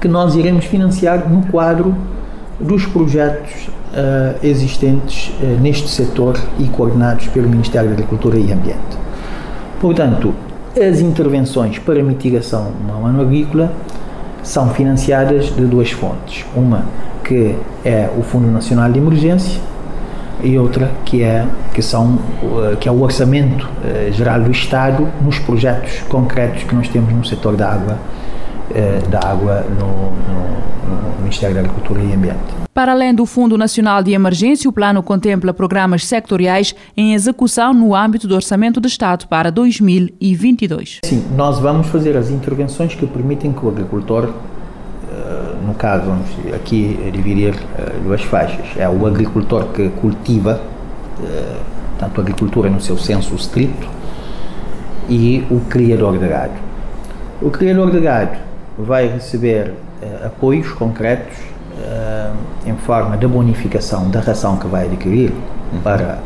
[0.00, 1.94] que nós iremos financiar no quadro
[2.62, 8.96] dos projetos uh, existentes uh, neste setor e coordenados pelo Ministério da Agricultura e Ambiente.
[9.80, 10.32] Portanto,
[10.76, 12.72] as intervenções para mitigação
[13.04, 13.72] ano agrícola
[14.42, 16.44] são financiadas de duas fontes.
[16.54, 16.84] Uma
[17.24, 17.54] que
[17.84, 19.60] é o Fundo Nacional de Emergência,
[20.42, 23.68] e outra que é que são eh, que é o orçamento
[24.10, 27.98] geral do Estado nos projetos concretos que nós temos no setor da água
[29.10, 30.71] da água no
[31.32, 32.38] Ministério da Agricultura e Ambiente.
[32.74, 37.94] Para além do Fundo Nacional de Emergência, o plano contempla programas sectoriais em execução no
[37.94, 41.00] âmbito do Orçamento do Estado para 2022.
[41.02, 44.30] Sim, nós vamos fazer as intervenções que permitem que o agricultor
[45.66, 48.66] no caso, vamos aqui dividir uh, duas faixas.
[48.76, 50.60] É o agricultor que cultiva,
[51.20, 51.60] uh,
[51.98, 53.88] tanto a agricultura no seu senso estrito,
[55.08, 56.54] e o criador de gado.
[57.40, 58.36] O criador de gado
[58.76, 59.72] vai receber
[60.24, 61.36] apoios concretos
[62.66, 65.30] em forma da bonificação da ração que vai adquirir
[65.72, 65.80] uhum.
[65.82, 66.18] para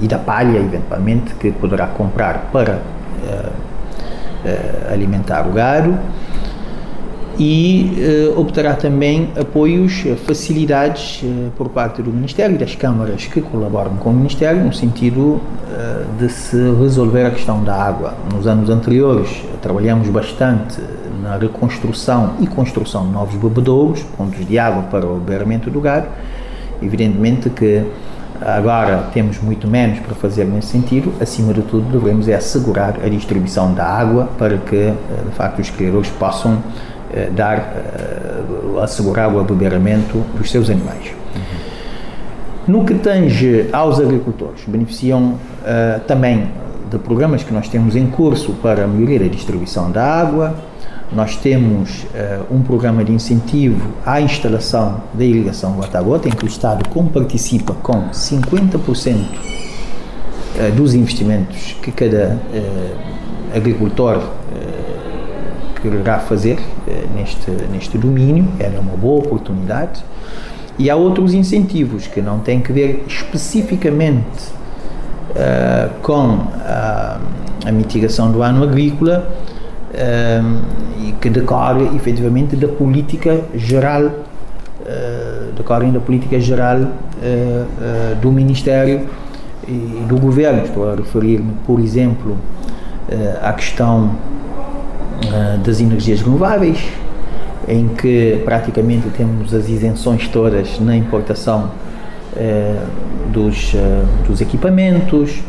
[0.00, 2.80] e da palha, eventualmente, que poderá comprar para
[4.92, 5.98] alimentar o gado
[7.38, 7.92] e
[8.34, 13.40] uh, obterá também apoios, eh, facilidades uh, por parte do Ministério e das câmaras que
[13.42, 15.40] colaboram com o Ministério no sentido uh,
[16.18, 18.14] de se resolver a questão da água.
[18.32, 19.28] Nos anos anteriores
[19.60, 20.80] trabalhamos bastante
[21.26, 26.06] na reconstrução e construção de novos bebedouros, pontos de água para o beberamento do gado.
[26.80, 27.84] Evidentemente que
[28.40, 33.08] agora temos muito menos para fazer nesse sentido, acima de tudo devemos é assegurar a
[33.08, 34.92] distribuição da água para que
[35.26, 36.62] de facto os criadores possam
[37.12, 41.12] eh, dar, eh, assegurar o abeberamento dos seus animais.
[42.68, 45.34] No que tange aos agricultores, beneficiam
[46.08, 46.48] também
[46.90, 50.54] de programas que nós temos em curso para melhorar a distribuição da água,
[51.12, 56.32] nós temos uh, um programa de incentivo à instalação da irrigação gota a gota, em
[56.32, 64.22] que o Estado participa com 50% uh, dos investimentos que cada uh, agricultor
[65.80, 66.58] quererá fazer
[67.14, 70.02] neste, neste domínio, era uma boa oportunidade.
[70.78, 74.56] E há outros incentivos que não têm que ver especificamente
[76.02, 77.20] com a,
[77.64, 79.30] a mitigação do ano agrícola,
[80.98, 84.10] e que decorre efetivamente da política geral
[84.86, 89.06] uh, decorrem da política geral uh, uh, do Ministério
[89.66, 90.62] e do Governo.
[90.64, 92.36] Estou a referir-me, por exemplo,
[93.42, 94.12] à questão
[95.64, 96.78] das energias renováveis,
[97.66, 101.72] em que praticamente temos as isenções todas na importação
[103.32, 103.74] dos,
[104.24, 105.42] dos equipamentos.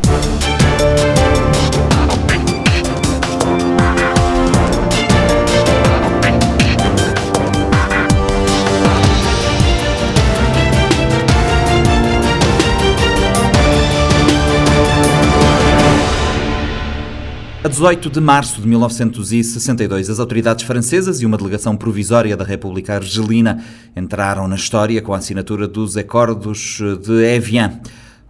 [17.68, 23.64] 18 de março de 1962, as autoridades francesas e uma delegação provisória da República Argelina
[23.96, 27.80] entraram na história com a assinatura dos Acordos de Evian.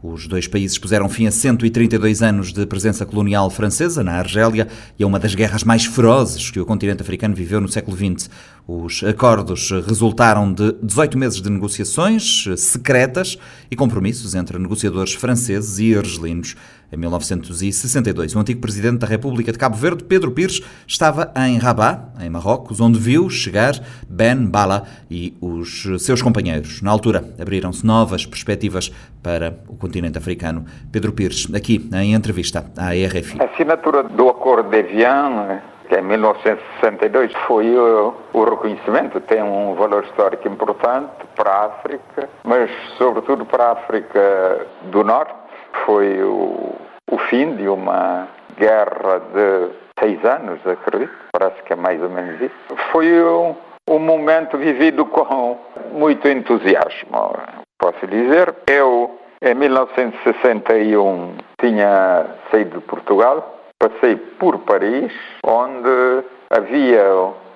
[0.02, 4.68] Os dois países puseram fim a 132 anos de presença colonial francesa na Argélia
[4.98, 8.30] e a uma das guerras mais ferozes que o continente africano viveu no século XX.
[8.68, 13.38] Os acordos resultaram de 18 meses de negociações secretas
[13.72, 16.56] e compromissos entre negociadores franceses e argelinos.
[16.90, 22.00] Em 1962, o antigo presidente da República de Cabo Verde, Pedro Pires, estava em Rabat,
[22.22, 23.74] em Marrocos, onde viu chegar
[24.08, 26.82] Ben Bala e os seus companheiros.
[26.82, 28.90] Na altura, abriram-se novas perspectivas
[29.22, 30.66] para o continente africano.
[30.90, 33.42] Pedro Pires, aqui em entrevista à RFI.
[33.42, 39.74] A assinatura do Acordo de Evian que em 1962 foi o, o, reconhecimento, tem um
[39.76, 45.47] valor histórico importante para a África, mas sobretudo para a África do Norte,
[45.86, 46.76] foi o,
[47.12, 52.40] o fim de uma guerra de seis anos, acredito, parece que é mais ou menos
[52.42, 52.76] isso.
[52.92, 53.56] Foi um,
[53.90, 55.58] um momento vivido com
[55.92, 57.38] muito entusiasmo,
[57.80, 58.54] posso dizer.
[58.68, 65.14] Eu, em 1961, tinha saído de Portugal, passei por Paris,
[65.46, 67.04] onde havia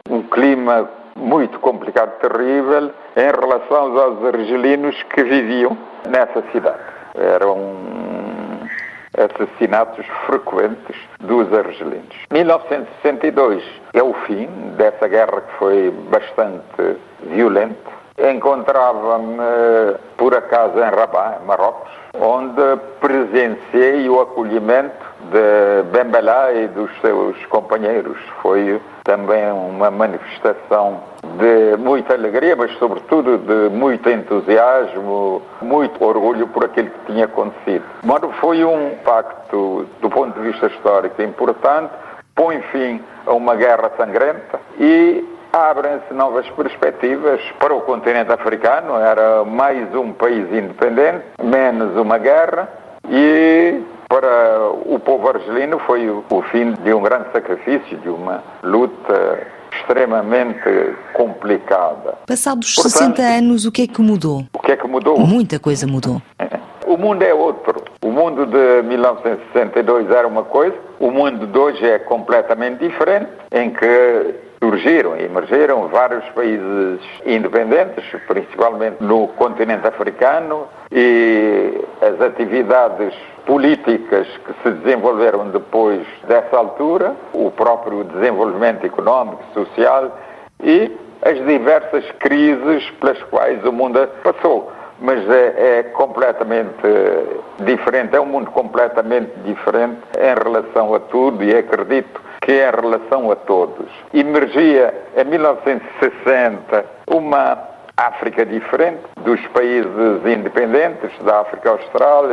[0.10, 5.78] um clima muito complicado, terrível, em relação aos argelinos que viviam
[6.10, 6.91] nessa cidade.
[7.16, 7.92] Eram
[9.18, 12.16] assassinatos frequentes dos argelinos.
[12.32, 14.48] 1962 é o fim
[14.78, 18.02] dessa guerra que foi bastante violenta.
[18.18, 19.38] Encontrava-me,
[20.16, 28.18] por acaso, em Rabat, Marrocos, onde presenciei o acolhimento de Bembelá e dos seus companheiros.
[28.42, 31.02] Foi também uma manifestação
[31.42, 37.84] de muita alegria, mas sobretudo de muito entusiasmo, muito orgulho por aquilo que tinha acontecido.
[38.04, 41.92] Mas foi um pacto, do ponto de vista histórico, importante,
[42.36, 48.96] põe fim a uma guerra sangrenta e abrem-se novas perspectivas para o continente africano.
[48.98, 52.70] Era mais um país independente, menos uma guerra
[53.10, 59.48] e para o povo argelino foi o fim de um grande sacrifício, de uma luta
[59.82, 62.16] extremamente complicada.
[62.26, 64.46] Passados Portanto, 60 anos, o que é que mudou?
[64.54, 65.20] O que é que mudou?
[65.20, 66.22] Muita coisa mudou.
[66.86, 67.84] O mundo é outro.
[68.02, 73.70] O mundo de 1962 era uma coisa, o mundo de hoje é completamente diferente, em
[73.70, 83.14] que surgiram e emergiram vários países independentes, principalmente no continente africano, e as atividades
[83.46, 90.16] políticas que se desenvolveram depois dessa altura, o próprio desenvolvimento económico, social
[90.64, 94.72] e as diversas crises pelas quais o mundo passou.
[95.00, 96.76] Mas é, é completamente
[97.66, 102.82] diferente, é um mundo completamente diferente em relação a tudo e acredito que é em
[102.82, 103.88] relação a todos.
[104.14, 107.58] Emergia em 1960 uma
[107.96, 112.26] África diferente dos países independentes da África Austral,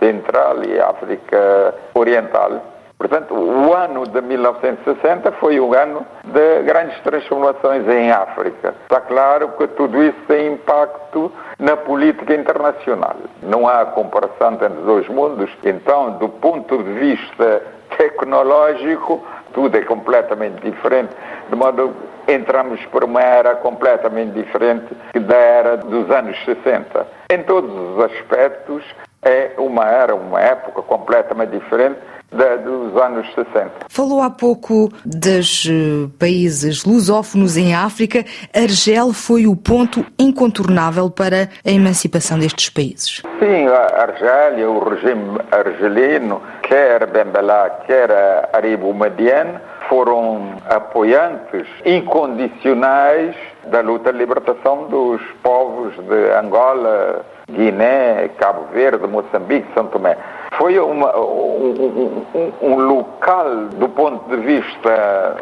[0.00, 2.62] Central e África Oriental.
[2.98, 8.74] Portanto, o ano de 1960 foi um ano de grandes transformações em África.
[8.84, 13.16] Está claro que tudo isso tem impacto na política internacional.
[13.42, 15.50] Não há comparação entre os dois mundos.
[15.64, 17.62] Então, do ponto de vista
[17.96, 19.22] tecnológico,
[19.54, 21.14] tudo é completamente diferente,
[21.48, 21.94] de modo
[22.28, 27.06] entramos por uma era completamente diferente da era dos anos 60.
[27.30, 28.84] Em todos os aspectos,
[29.22, 31.98] é uma era, uma época completamente diferente
[32.34, 33.70] dos anos 60.
[33.88, 38.24] Falou há pouco dos uh, países lusófonos em África.
[38.54, 43.22] Argel foi o ponto incontornável para a emancipação destes países.
[43.38, 48.10] Sim, a Argélia, o regime argelino, quer Ben Bella, quer
[48.52, 49.58] Aribo Madiane,
[49.88, 53.34] foram apoiantes incondicionais
[53.66, 60.16] da luta de libertação dos povos de Angola, Guiné, Cabo Verde, Moçambique, São Tomé.
[60.56, 65.36] Foi uma, um, um, um local, do ponto de vista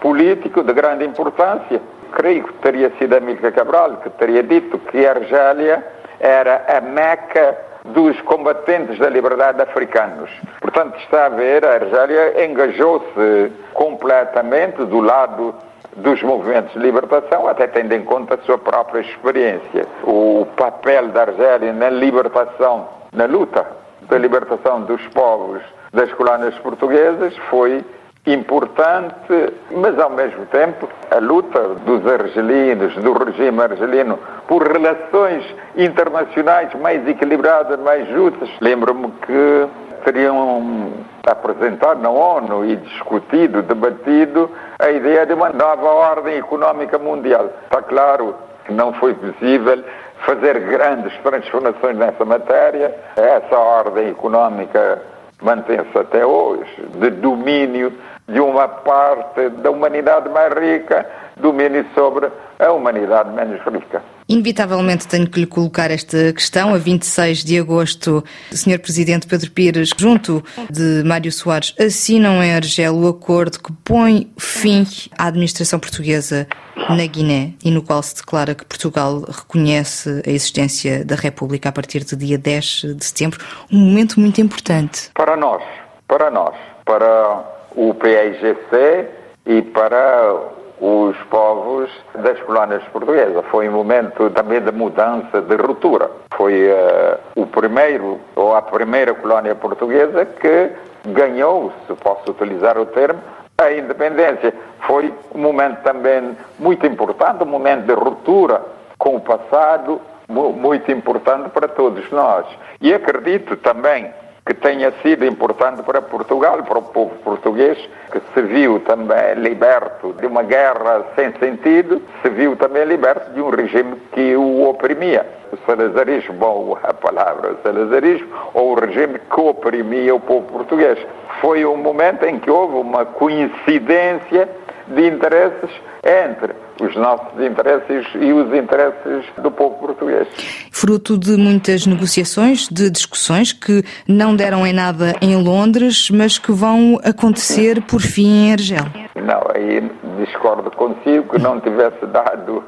[0.00, 1.80] político, de grande importância.
[2.12, 5.84] Creio que teria sido Amílcar Cabral que teria dito que Argélia
[6.18, 10.30] era a meca dos combatentes da liberdade africanos.
[10.60, 15.54] Portanto, está a ver, a Argélia engajou-se completamente do lado
[15.96, 19.86] dos movimentos de libertação, até tendo em conta a sua própria experiência.
[20.04, 23.66] O papel da Argélia na libertação, na luta
[24.02, 25.62] da libertação dos povos
[25.92, 27.84] das colónias portuguesas foi
[28.26, 35.44] importante, mas ao mesmo tempo a luta dos argelinos, do regime argelino, por relações
[35.76, 38.50] internacionais mais equilibradas, mais justas.
[38.60, 39.68] Lembro-me que
[40.04, 40.92] teriam
[41.26, 47.50] apresentado na ONU e discutido, debatido a ideia de uma nova ordem económica mundial.
[47.64, 48.34] Está claro
[48.64, 49.82] que não foi possível
[50.26, 52.94] fazer grandes transformações nessa matéria.
[53.16, 55.02] Essa ordem económica
[55.42, 57.92] mantém-se até hoje, de domínio
[58.32, 61.06] de uma parte da humanidade mais rica,
[61.36, 64.02] domínio sobre a humanidade menos rica.
[64.28, 66.72] Inevitavelmente tenho que lhe colocar esta questão.
[66.72, 68.22] A 26 de agosto,
[68.52, 68.78] o Sr.
[68.78, 74.86] Presidente Pedro Pires, junto de Mário Soares, assinam em Argel o acordo que põe fim
[75.18, 76.46] à administração portuguesa
[76.88, 81.72] na Guiné e no qual se declara que Portugal reconhece a existência da República a
[81.72, 83.44] partir do dia 10 de setembro.
[83.72, 85.10] Um momento muito importante.
[85.12, 85.60] Para nós,
[86.06, 86.54] para nós,
[86.84, 89.08] para o PIGC
[89.46, 90.34] e para
[90.80, 93.44] os povos das colónias portuguesas.
[93.50, 96.10] Foi um momento também de mudança, de ruptura.
[96.34, 100.70] Foi uh, o primeiro, ou a primeira colónia portuguesa que
[101.06, 103.20] ganhou, se posso utilizar o termo,
[103.58, 104.54] a independência.
[104.86, 108.62] Foi um momento também muito importante, um momento de ruptura
[108.98, 112.46] com o passado, muito importante para todos nós.
[112.80, 114.10] E acredito também
[114.44, 117.78] que tenha sido importante para Portugal, para o povo português,
[118.10, 123.40] que se viu também liberto de uma guerra sem sentido, se viu também liberto de
[123.40, 125.26] um regime que o oprimia.
[125.52, 130.98] O salazarismo, bom, a palavra salazarismo, ou o regime que oprimia o povo português.
[131.40, 134.48] Foi um momento em que houve uma coincidência
[134.94, 135.70] de interesses
[136.02, 140.26] entre os nossos interesses e os interesses do povo português.
[140.70, 146.52] Fruto de muitas negociações, de discussões que não deram em nada em Londres, mas que
[146.52, 148.86] vão acontecer por fim em Argel.
[149.14, 149.90] Não, aí
[150.24, 152.64] discordo consigo que não tivesse dado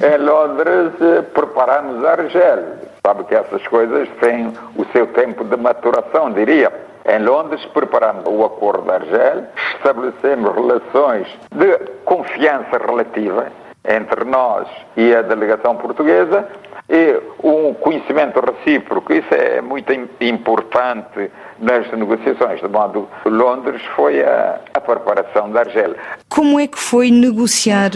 [0.00, 0.92] em Londres,
[1.34, 2.88] preparamos Argel.
[3.04, 6.87] Sabe que essas coisas têm o seu tempo de maturação, diria.
[7.08, 9.44] Em Londres, preparamos o Acordo de Argel,
[9.76, 13.46] estabelecemos relações de confiança relativa
[13.82, 16.46] entre nós e a delegação portuguesa
[16.86, 19.10] e um conhecimento recíproco.
[19.10, 19.90] Isso é muito
[20.20, 25.94] importante nas negociações, de modo que Londres foi a, a preparação da Argel.
[26.28, 27.92] Como é que foi negociar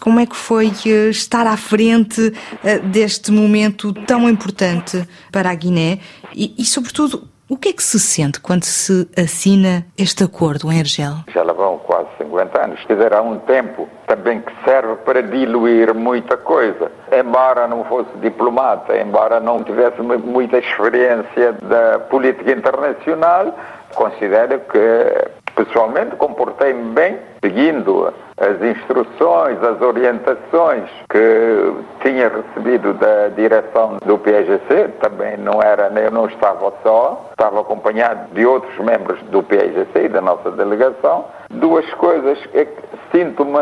[0.00, 2.32] como é que foi eh, estar à frente
[2.62, 5.98] eh, deste momento tão importante para a Guiné
[6.32, 10.80] e, e sobretudo, o que é que se sente quando se assina este acordo em
[10.80, 11.14] Argel?
[11.32, 12.84] Já lá vão quase 50 anos.
[12.84, 16.92] Quer dizer, há um tempo também que serve para diluir muita coisa.
[17.10, 23.56] Embora não fosse diplomata, embora não tivesse muita experiência da política internacional,
[23.94, 31.72] considero que pessoalmente comportei-me bem, seguindo as instruções, as orientações que
[32.02, 38.32] tinha recebido da direção do PIGC, também não era, eu não estava só, estava acompanhado
[38.32, 41.24] de outros membros do PIGC e da nossa delegação.
[41.50, 43.58] Duas coisas é que sinto-me,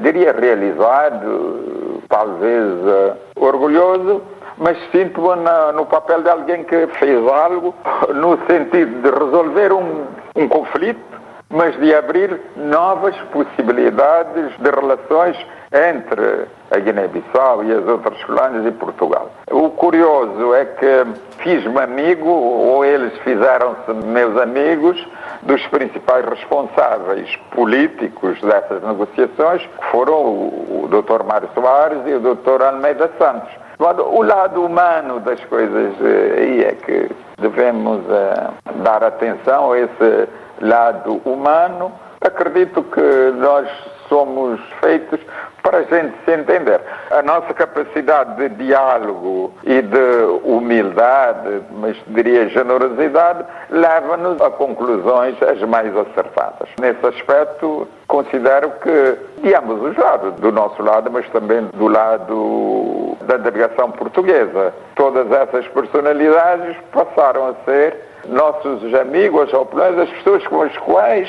[0.00, 4.22] diria, realizado, talvez uh, orgulhoso,
[4.58, 7.74] mas sinto-me no papel de alguém que fez algo
[8.14, 11.15] no sentido de resolver um, um conflito
[11.56, 15.36] mas de abrir novas possibilidades de relações
[15.72, 19.30] entre a Guiné-Bissau e as outras colónias e Portugal.
[19.50, 21.06] O curioso é que
[21.38, 25.02] fiz-me amigo, ou eles fizeram-se meus amigos,
[25.42, 31.24] dos principais responsáveis políticos dessas negociações, que foram o, Dr.
[31.24, 32.62] Mário Soares e o Dr.
[32.62, 39.72] Almeida Santos O lado humano das coisas eh, aí é que devemos uh, dar atenção
[39.72, 40.28] a esse
[40.60, 41.92] lado humano.
[42.20, 43.68] Acredito que nós
[44.08, 45.20] somos feitos
[45.62, 46.80] para a gente se entender.
[47.10, 55.60] A nossa capacidade de diálogo e de humildade, mas diria generosidade, leva-nos a conclusões as
[55.62, 56.68] mais acertadas.
[56.80, 63.16] Nesse aspecto, considero que de ambos os lados, do nosso lado, mas também do lado
[63.22, 70.62] da delegação portuguesa, todas essas personalidades passaram a ser nossos amigos, opiniões, as pessoas com
[70.62, 71.28] as quais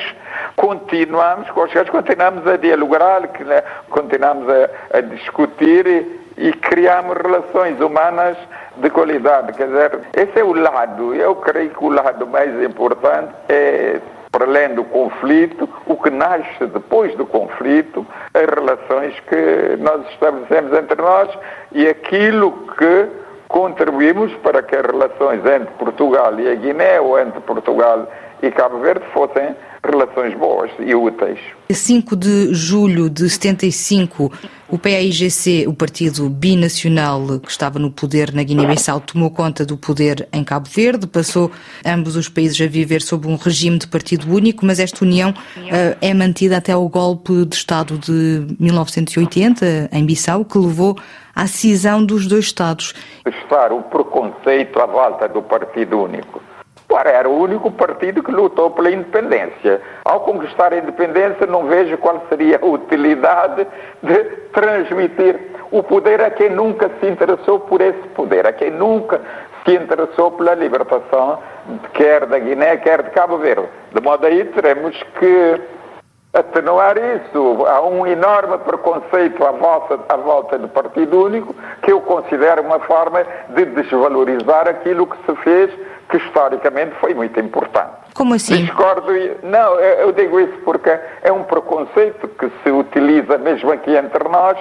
[0.56, 7.18] continuamos, com as quais continuamos a dialogar, né, continuamos a, a discutir e, e criamos
[7.18, 8.38] relações humanas
[8.78, 9.54] de qualidade.
[9.54, 14.00] Quer dizer, esse é o lado, eu creio que o lado mais importante é
[14.32, 20.78] para além do conflito, o que nasce depois do conflito, as relações que nós estabelecemos
[20.78, 21.30] entre nós
[21.72, 23.08] e aquilo que
[23.48, 28.08] contribuímos para que as relações entre Portugal e a Guiné ou entre Portugal
[28.42, 29.56] e Cabo Verde fossem
[29.90, 31.40] relações boas e úteis.
[31.70, 34.32] 5 de julho de 75,
[34.70, 40.28] o PAIGC, o partido binacional que estava no poder na Guiné-Bissau, tomou conta do poder
[40.32, 41.52] em Cabo Verde, passou
[41.86, 45.98] ambos os países a viver sob um regime de partido único, mas esta união uh,
[46.02, 50.98] é mantida até o golpe de Estado de 1980 em Bissau, que levou
[51.36, 52.94] à cisão dos dois Estados.
[53.26, 56.42] Estar o preconceito à volta do partido único
[56.90, 59.82] Ora, era o único partido que lutou pela independência.
[60.06, 63.68] Ao conquistar a independência, não vejo qual seria a utilidade
[64.02, 64.24] de
[64.54, 65.38] transmitir
[65.70, 69.20] o poder a quem nunca se interessou por esse poder, a quem nunca
[69.66, 71.40] se interessou pela libertação,
[71.94, 73.68] quer da Guiné, quer de Cabo Verde.
[73.94, 75.62] De modo aí, teremos que
[76.34, 77.66] atenuar isso.
[77.68, 82.80] Há um enorme preconceito à volta, à volta do Partido Único que eu considero uma
[82.80, 85.72] forma de desvalorizar aquilo que se fez
[86.10, 87.92] que historicamente foi muito importante.
[88.14, 88.66] Como assim?
[88.66, 89.12] Discordo,
[89.44, 90.90] não, eu digo isso porque
[91.22, 94.58] é um preconceito que se utiliza mesmo aqui entre nós,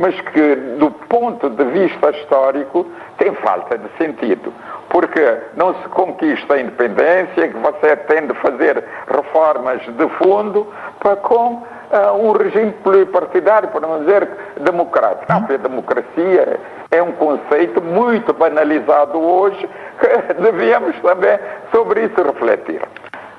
[0.00, 2.86] mas que do ponto de vista histórico
[3.18, 4.50] tem falta de sentido.
[4.88, 5.20] Porque
[5.54, 10.66] não se conquista a independência, que você tem de fazer reformas de fundo
[10.98, 14.26] para com uh, um regime pluripartidário, para não dizer
[14.58, 15.26] democrático.
[15.28, 16.58] Não, a democracia
[16.90, 19.68] é um conceito muito banalizado hoje,
[20.00, 21.38] que devíamos também
[21.70, 22.80] sobre isso refletir.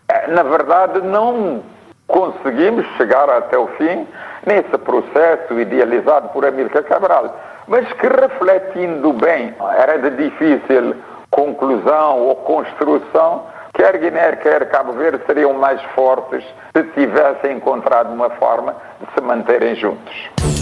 [0.08, 1.64] Eh, na verdade, não
[2.12, 4.08] conseguimos chegar até o fim
[4.46, 7.36] nesse processo idealizado por Amílcar Cabral,
[7.68, 10.96] mas que refletindo bem, era de difícil
[11.30, 13.44] conclusão ou construção,
[13.74, 16.44] quer Guiné, quer Cabo Verde seriam mais fortes
[16.76, 20.61] se tivessem encontrado uma forma de se manterem juntos.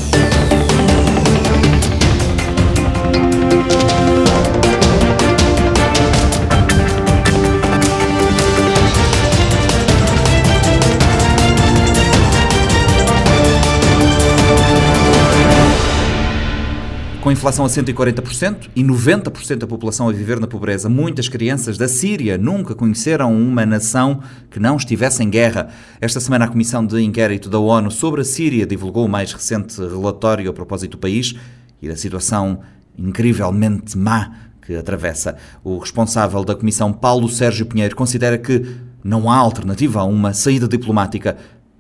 [17.21, 21.85] Com inflação a 140% e 90% da população a viver na pobreza, muitas crianças da
[21.85, 25.67] Síria nunca conheceram uma nação que não estivesse em guerra.
[25.99, 29.81] Esta semana, a Comissão de Inquérito da ONU sobre a Síria divulgou o mais recente
[29.81, 31.35] relatório a propósito do país
[31.81, 32.61] e da situação
[32.97, 35.35] incrivelmente má que atravessa.
[35.61, 38.65] O responsável da Comissão, Paulo Sérgio Pinheiro, considera que
[39.03, 41.35] não há alternativa a uma saída diplomática,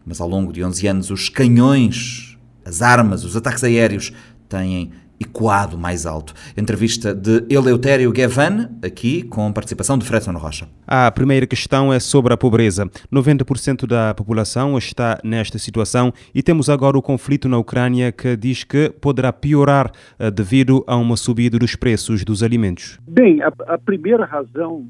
[0.05, 4.11] mas ao longo de 11 anos os canhões, as armas, os ataques aéreos
[4.49, 6.33] têm ecoado mais alto.
[6.57, 10.67] Entrevista de Eleutério Gavan, aqui com participação de Fredson Rocha.
[10.87, 12.89] A primeira questão é sobre a pobreza.
[13.11, 18.63] 90% da população está nesta situação e temos agora o conflito na Ucrânia que diz
[18.63, 22.97] que poderá piorar eh, devido a uma subida dos preços dos alimentos.
[23.07, 24.87] Bem, a, a primeira razão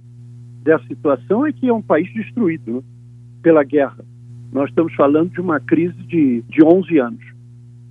[0.63, 2.81] dessa situação é que é um país destruído né,
[3.41, 4.05] pela guerra.
[4.51, 7.38] Nós estamos falando de uma crise de, de 11 anos.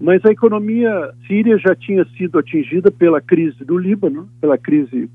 [0.00, 5.10] Mas a economia síria já tinha sido atingida pela crise do Líbano, pela crise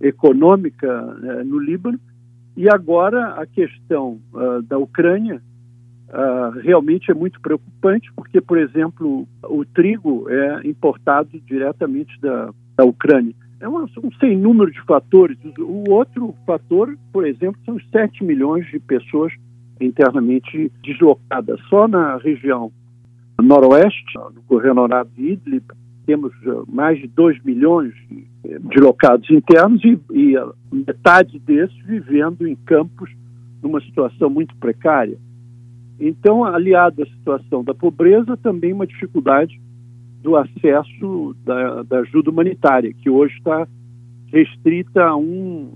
[0.00, 1.98] econômica né, no Líbano,
[2.56, 5.40] e agora a questão uh, da Ucrânia
[6.08, 12.84] uh, realmente é muito preocupante, porque, por exemplo, o trigo é importado diretamente da, da
[12.84, 13.34] Ucrânia.
[13.58, 15.38] É um, um sem número de fatores.
[15.58, 19.32] O outro fator, por exemplo, são 7 milhões de pessoas
[19.80, 21.58] internamente deslocadas.
[21.68, 22.70] Só na região
[23.42, 25.64] noroeste, no governorado de Idlib,
[26.06, 27.92] temos eh, mais de 2 milhões
[28.44, 30.36] de locados internos e, e
[30.72, 33.10] metade desses vivendo em campos
[33.62, 35.16] numa situação muito precária.
[36.00, 39.60] Então, aliado à situação da pobreza, também uma dificuldade
[40.20, 43.68] do acesso da, da ajuda humanitária, que hoje está
[44.32, 45.72] restrita a um,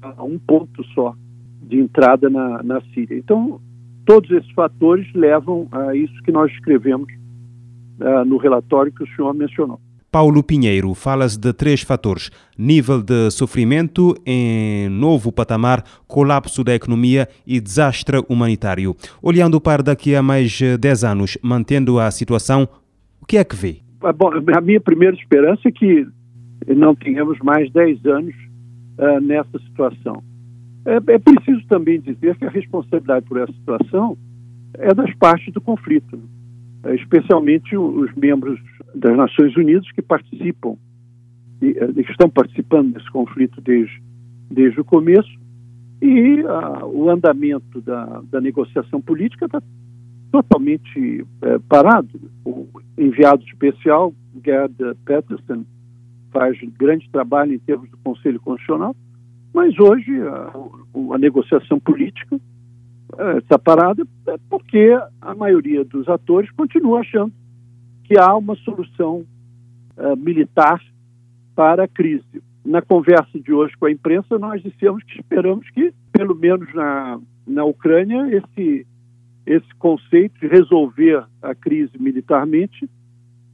[0.00, 1.14] a um ponto só
[1.62, 3.18] de entrada na, na Síria.
[3.18, 3.60] Então,
[4.04, 7.08] todos esses fatores levam a isso que nós escrevemos
[8.00, 9.80] uh, no relatório que o senhor mencionou.
[10.14, 17.28] Paulo Pinheiro, falas de três fatores: nível de sofrimento em novo patamar, colapso da economia
[17.44, 18.94] e desastre humanitário.
[19.20, 22.68] Olhando para daqui a mais 10 anos, mantendo a situação,
[23.20, 23.78] o que é que vê?
[24.02, 26.06] Ah, bom, a minha primeira esperança é que
[26.68, 28.34] não tenhamos mais 10 anos
[28.98, 30.22] uh, nessa situação.
[30.84, 34.16] É, é, preciso também dizer que a responsabilidade por essa situação
[34.74, 36.20] é das partes do conflito,
[36.82, 36.94] né?
[36.94, 38.60] especialmente os membros
[38.94, 40.76] das Nações Unidas que participam,
[41.62, 44.02] e, que estão participando desse conflito desde,
[44.50, 45.30] desde o começo,
[46.02, 49.62] e uh, o andamento da, da negociação política está
[50.30, 52.08] totalmente é, parado.
[52.44, 52.68] O
[52.98, 54.12] enviado especial,
[54.44, 54.74] Gerd
[55.06, 55.64] Peterson,
[56.32, 58.94] faz grande trabalho em termos do Conselho Constitucional,
[59.54, 60.52] mas hoje a,
[61.14, 62.40] a negociação política
[63.16, 64.90] é, está parada é porque
[65.20, 67.32] a maioria dos atores continua achando
[68.02, 69.24] que há uma solução
[69.96, 70.82] é, militar
[71.54, 72.42] para a crise.
[72.64, 77.20] Na conversa de hoje com a imprensa, nós dissemos que esperamos que, pelo menos na,
[77.46, 78.84] na Ucrânia, esse,
[79.46, 82.90] esse conceito de resolver a crise militarmente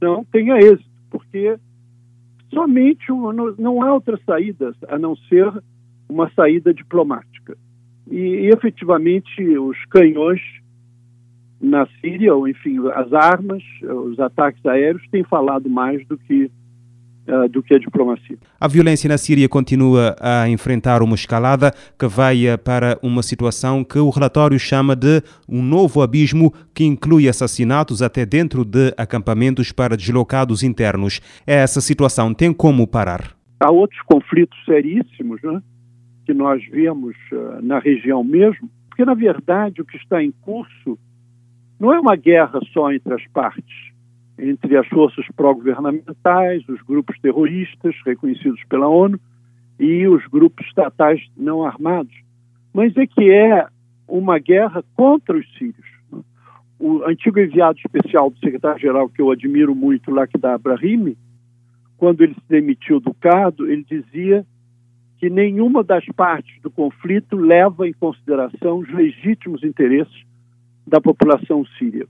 [0.01, 1.59] não tenha êxito, porque
[2.51, 3.05] somente
[3.59, 5.61] não há outra saída a não ser
[6.11, 7.57] uma saída diplomática.
[8.09, 10.41] E, e, efetivamente os canhões
[11.59, 16.51] na Síria, ou enfim, as armas, os ataques aéreos têm falado mais do que
[17.27, 18.37] uh, do que a diplomacia.
[18.59, 23.83] A violência na Síria continua a enfrentar uma escalada que vai eh, para uma situação
[23.83, 29.71] que o relatório chama de um novo abismo que inclui assassinatos até dentro de acampamentos
[29.71, 31.21] para deslocados internos.
[31.45, 33.35] Essa situação tem como parar?
[33.59, 35.61] Há outros conflitos seríssimos, né?
[36.25, 40.97] Que nós vemos uh, na região mesmo, porque na verdade o que está em curso
[41.79, 43.91] não é uma guerra só entre as partes,
[44.37, 49.19] entre as forças pró-governamentais, os grupos terroristas reconhecidos pela ONU
[49.79, 52.15] e os grupos estatais não armados,
[52.73, 53.67] mas é que é
[54.07, 55.89] uma guerra contra os sírios.
[56.79, 61.17] O antigo enviado especial do secretário-geral, que eu admiro muito, Lakhdar Brahimi,
[61.97, 64.45] quando ele se demitiu do cargo, ele dizia
[65.21, 70.25] que nenhuma das partes do conflito leva em consideração os legítimos interesses
[70.85, 72.07] da população síria.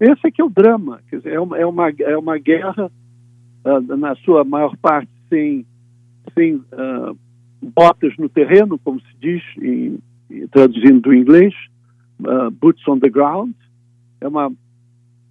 [0.00, 2.90] Esse é que é o drama, quer dizer, é uma, é uma, é uma guerra,
[3.66, 5.66] uh, na sua maior parte, sem,
[6.32, 7.14] sem uh,
[7.60, 9.98] botas no terreno, como se diz, em,
[10.50, 11.52] traduzindo do inglês,
[12.20, 13.52] uh, boots on the ground.
[14.22, 14.50] É uma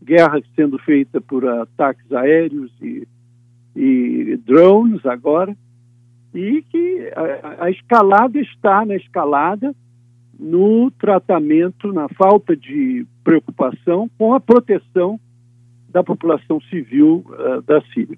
[0.03, 3.07] guerra sendo feita por ataques aéreos e,
[3.75, 5.57] e drones agora,
[6.33, 9.73] e que a, a escalada está na escalada
[10.39, 15.19] no tratamento, na falta de preocupação com a proteção
[15.89, 18.17] da população civil uh, da Síria.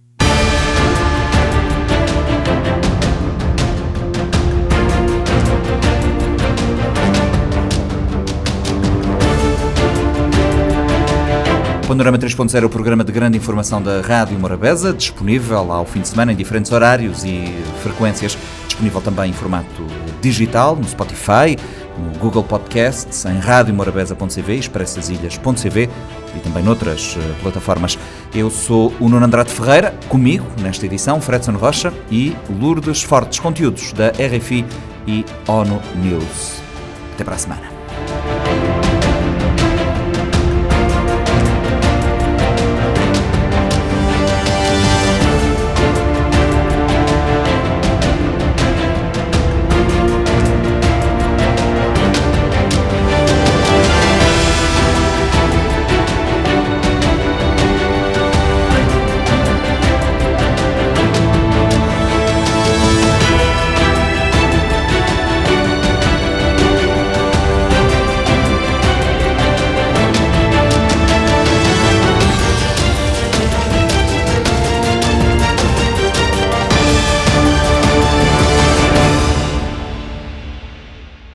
[11.88, 16.08] Panorama 3.0 é o programa de grande informação da Rádio Morabeza, disponível ao fim de
[16.08, 17.46] semana em diferentes horários e
[17.84, 19.86] frequências, disponível também em formato
[20.20, 21.56] digital no Spotify,
[21.96, 25.90] no Google Podcasts, em radiomorabeza.cv, expressasilhas.cv
[26.36, 28.00] e também noutras uh, plataformas.
[28.34, 33.94] Eu sou o Nuno Andrade Ferreira, comigo nesta edição, Fredson Rocha e Lourdes Fortes, conteúdos
[33.94, 34.66] da RFI
[35.06, 36.62] e ONU News.
[37.14, 38.35] Até para a semana.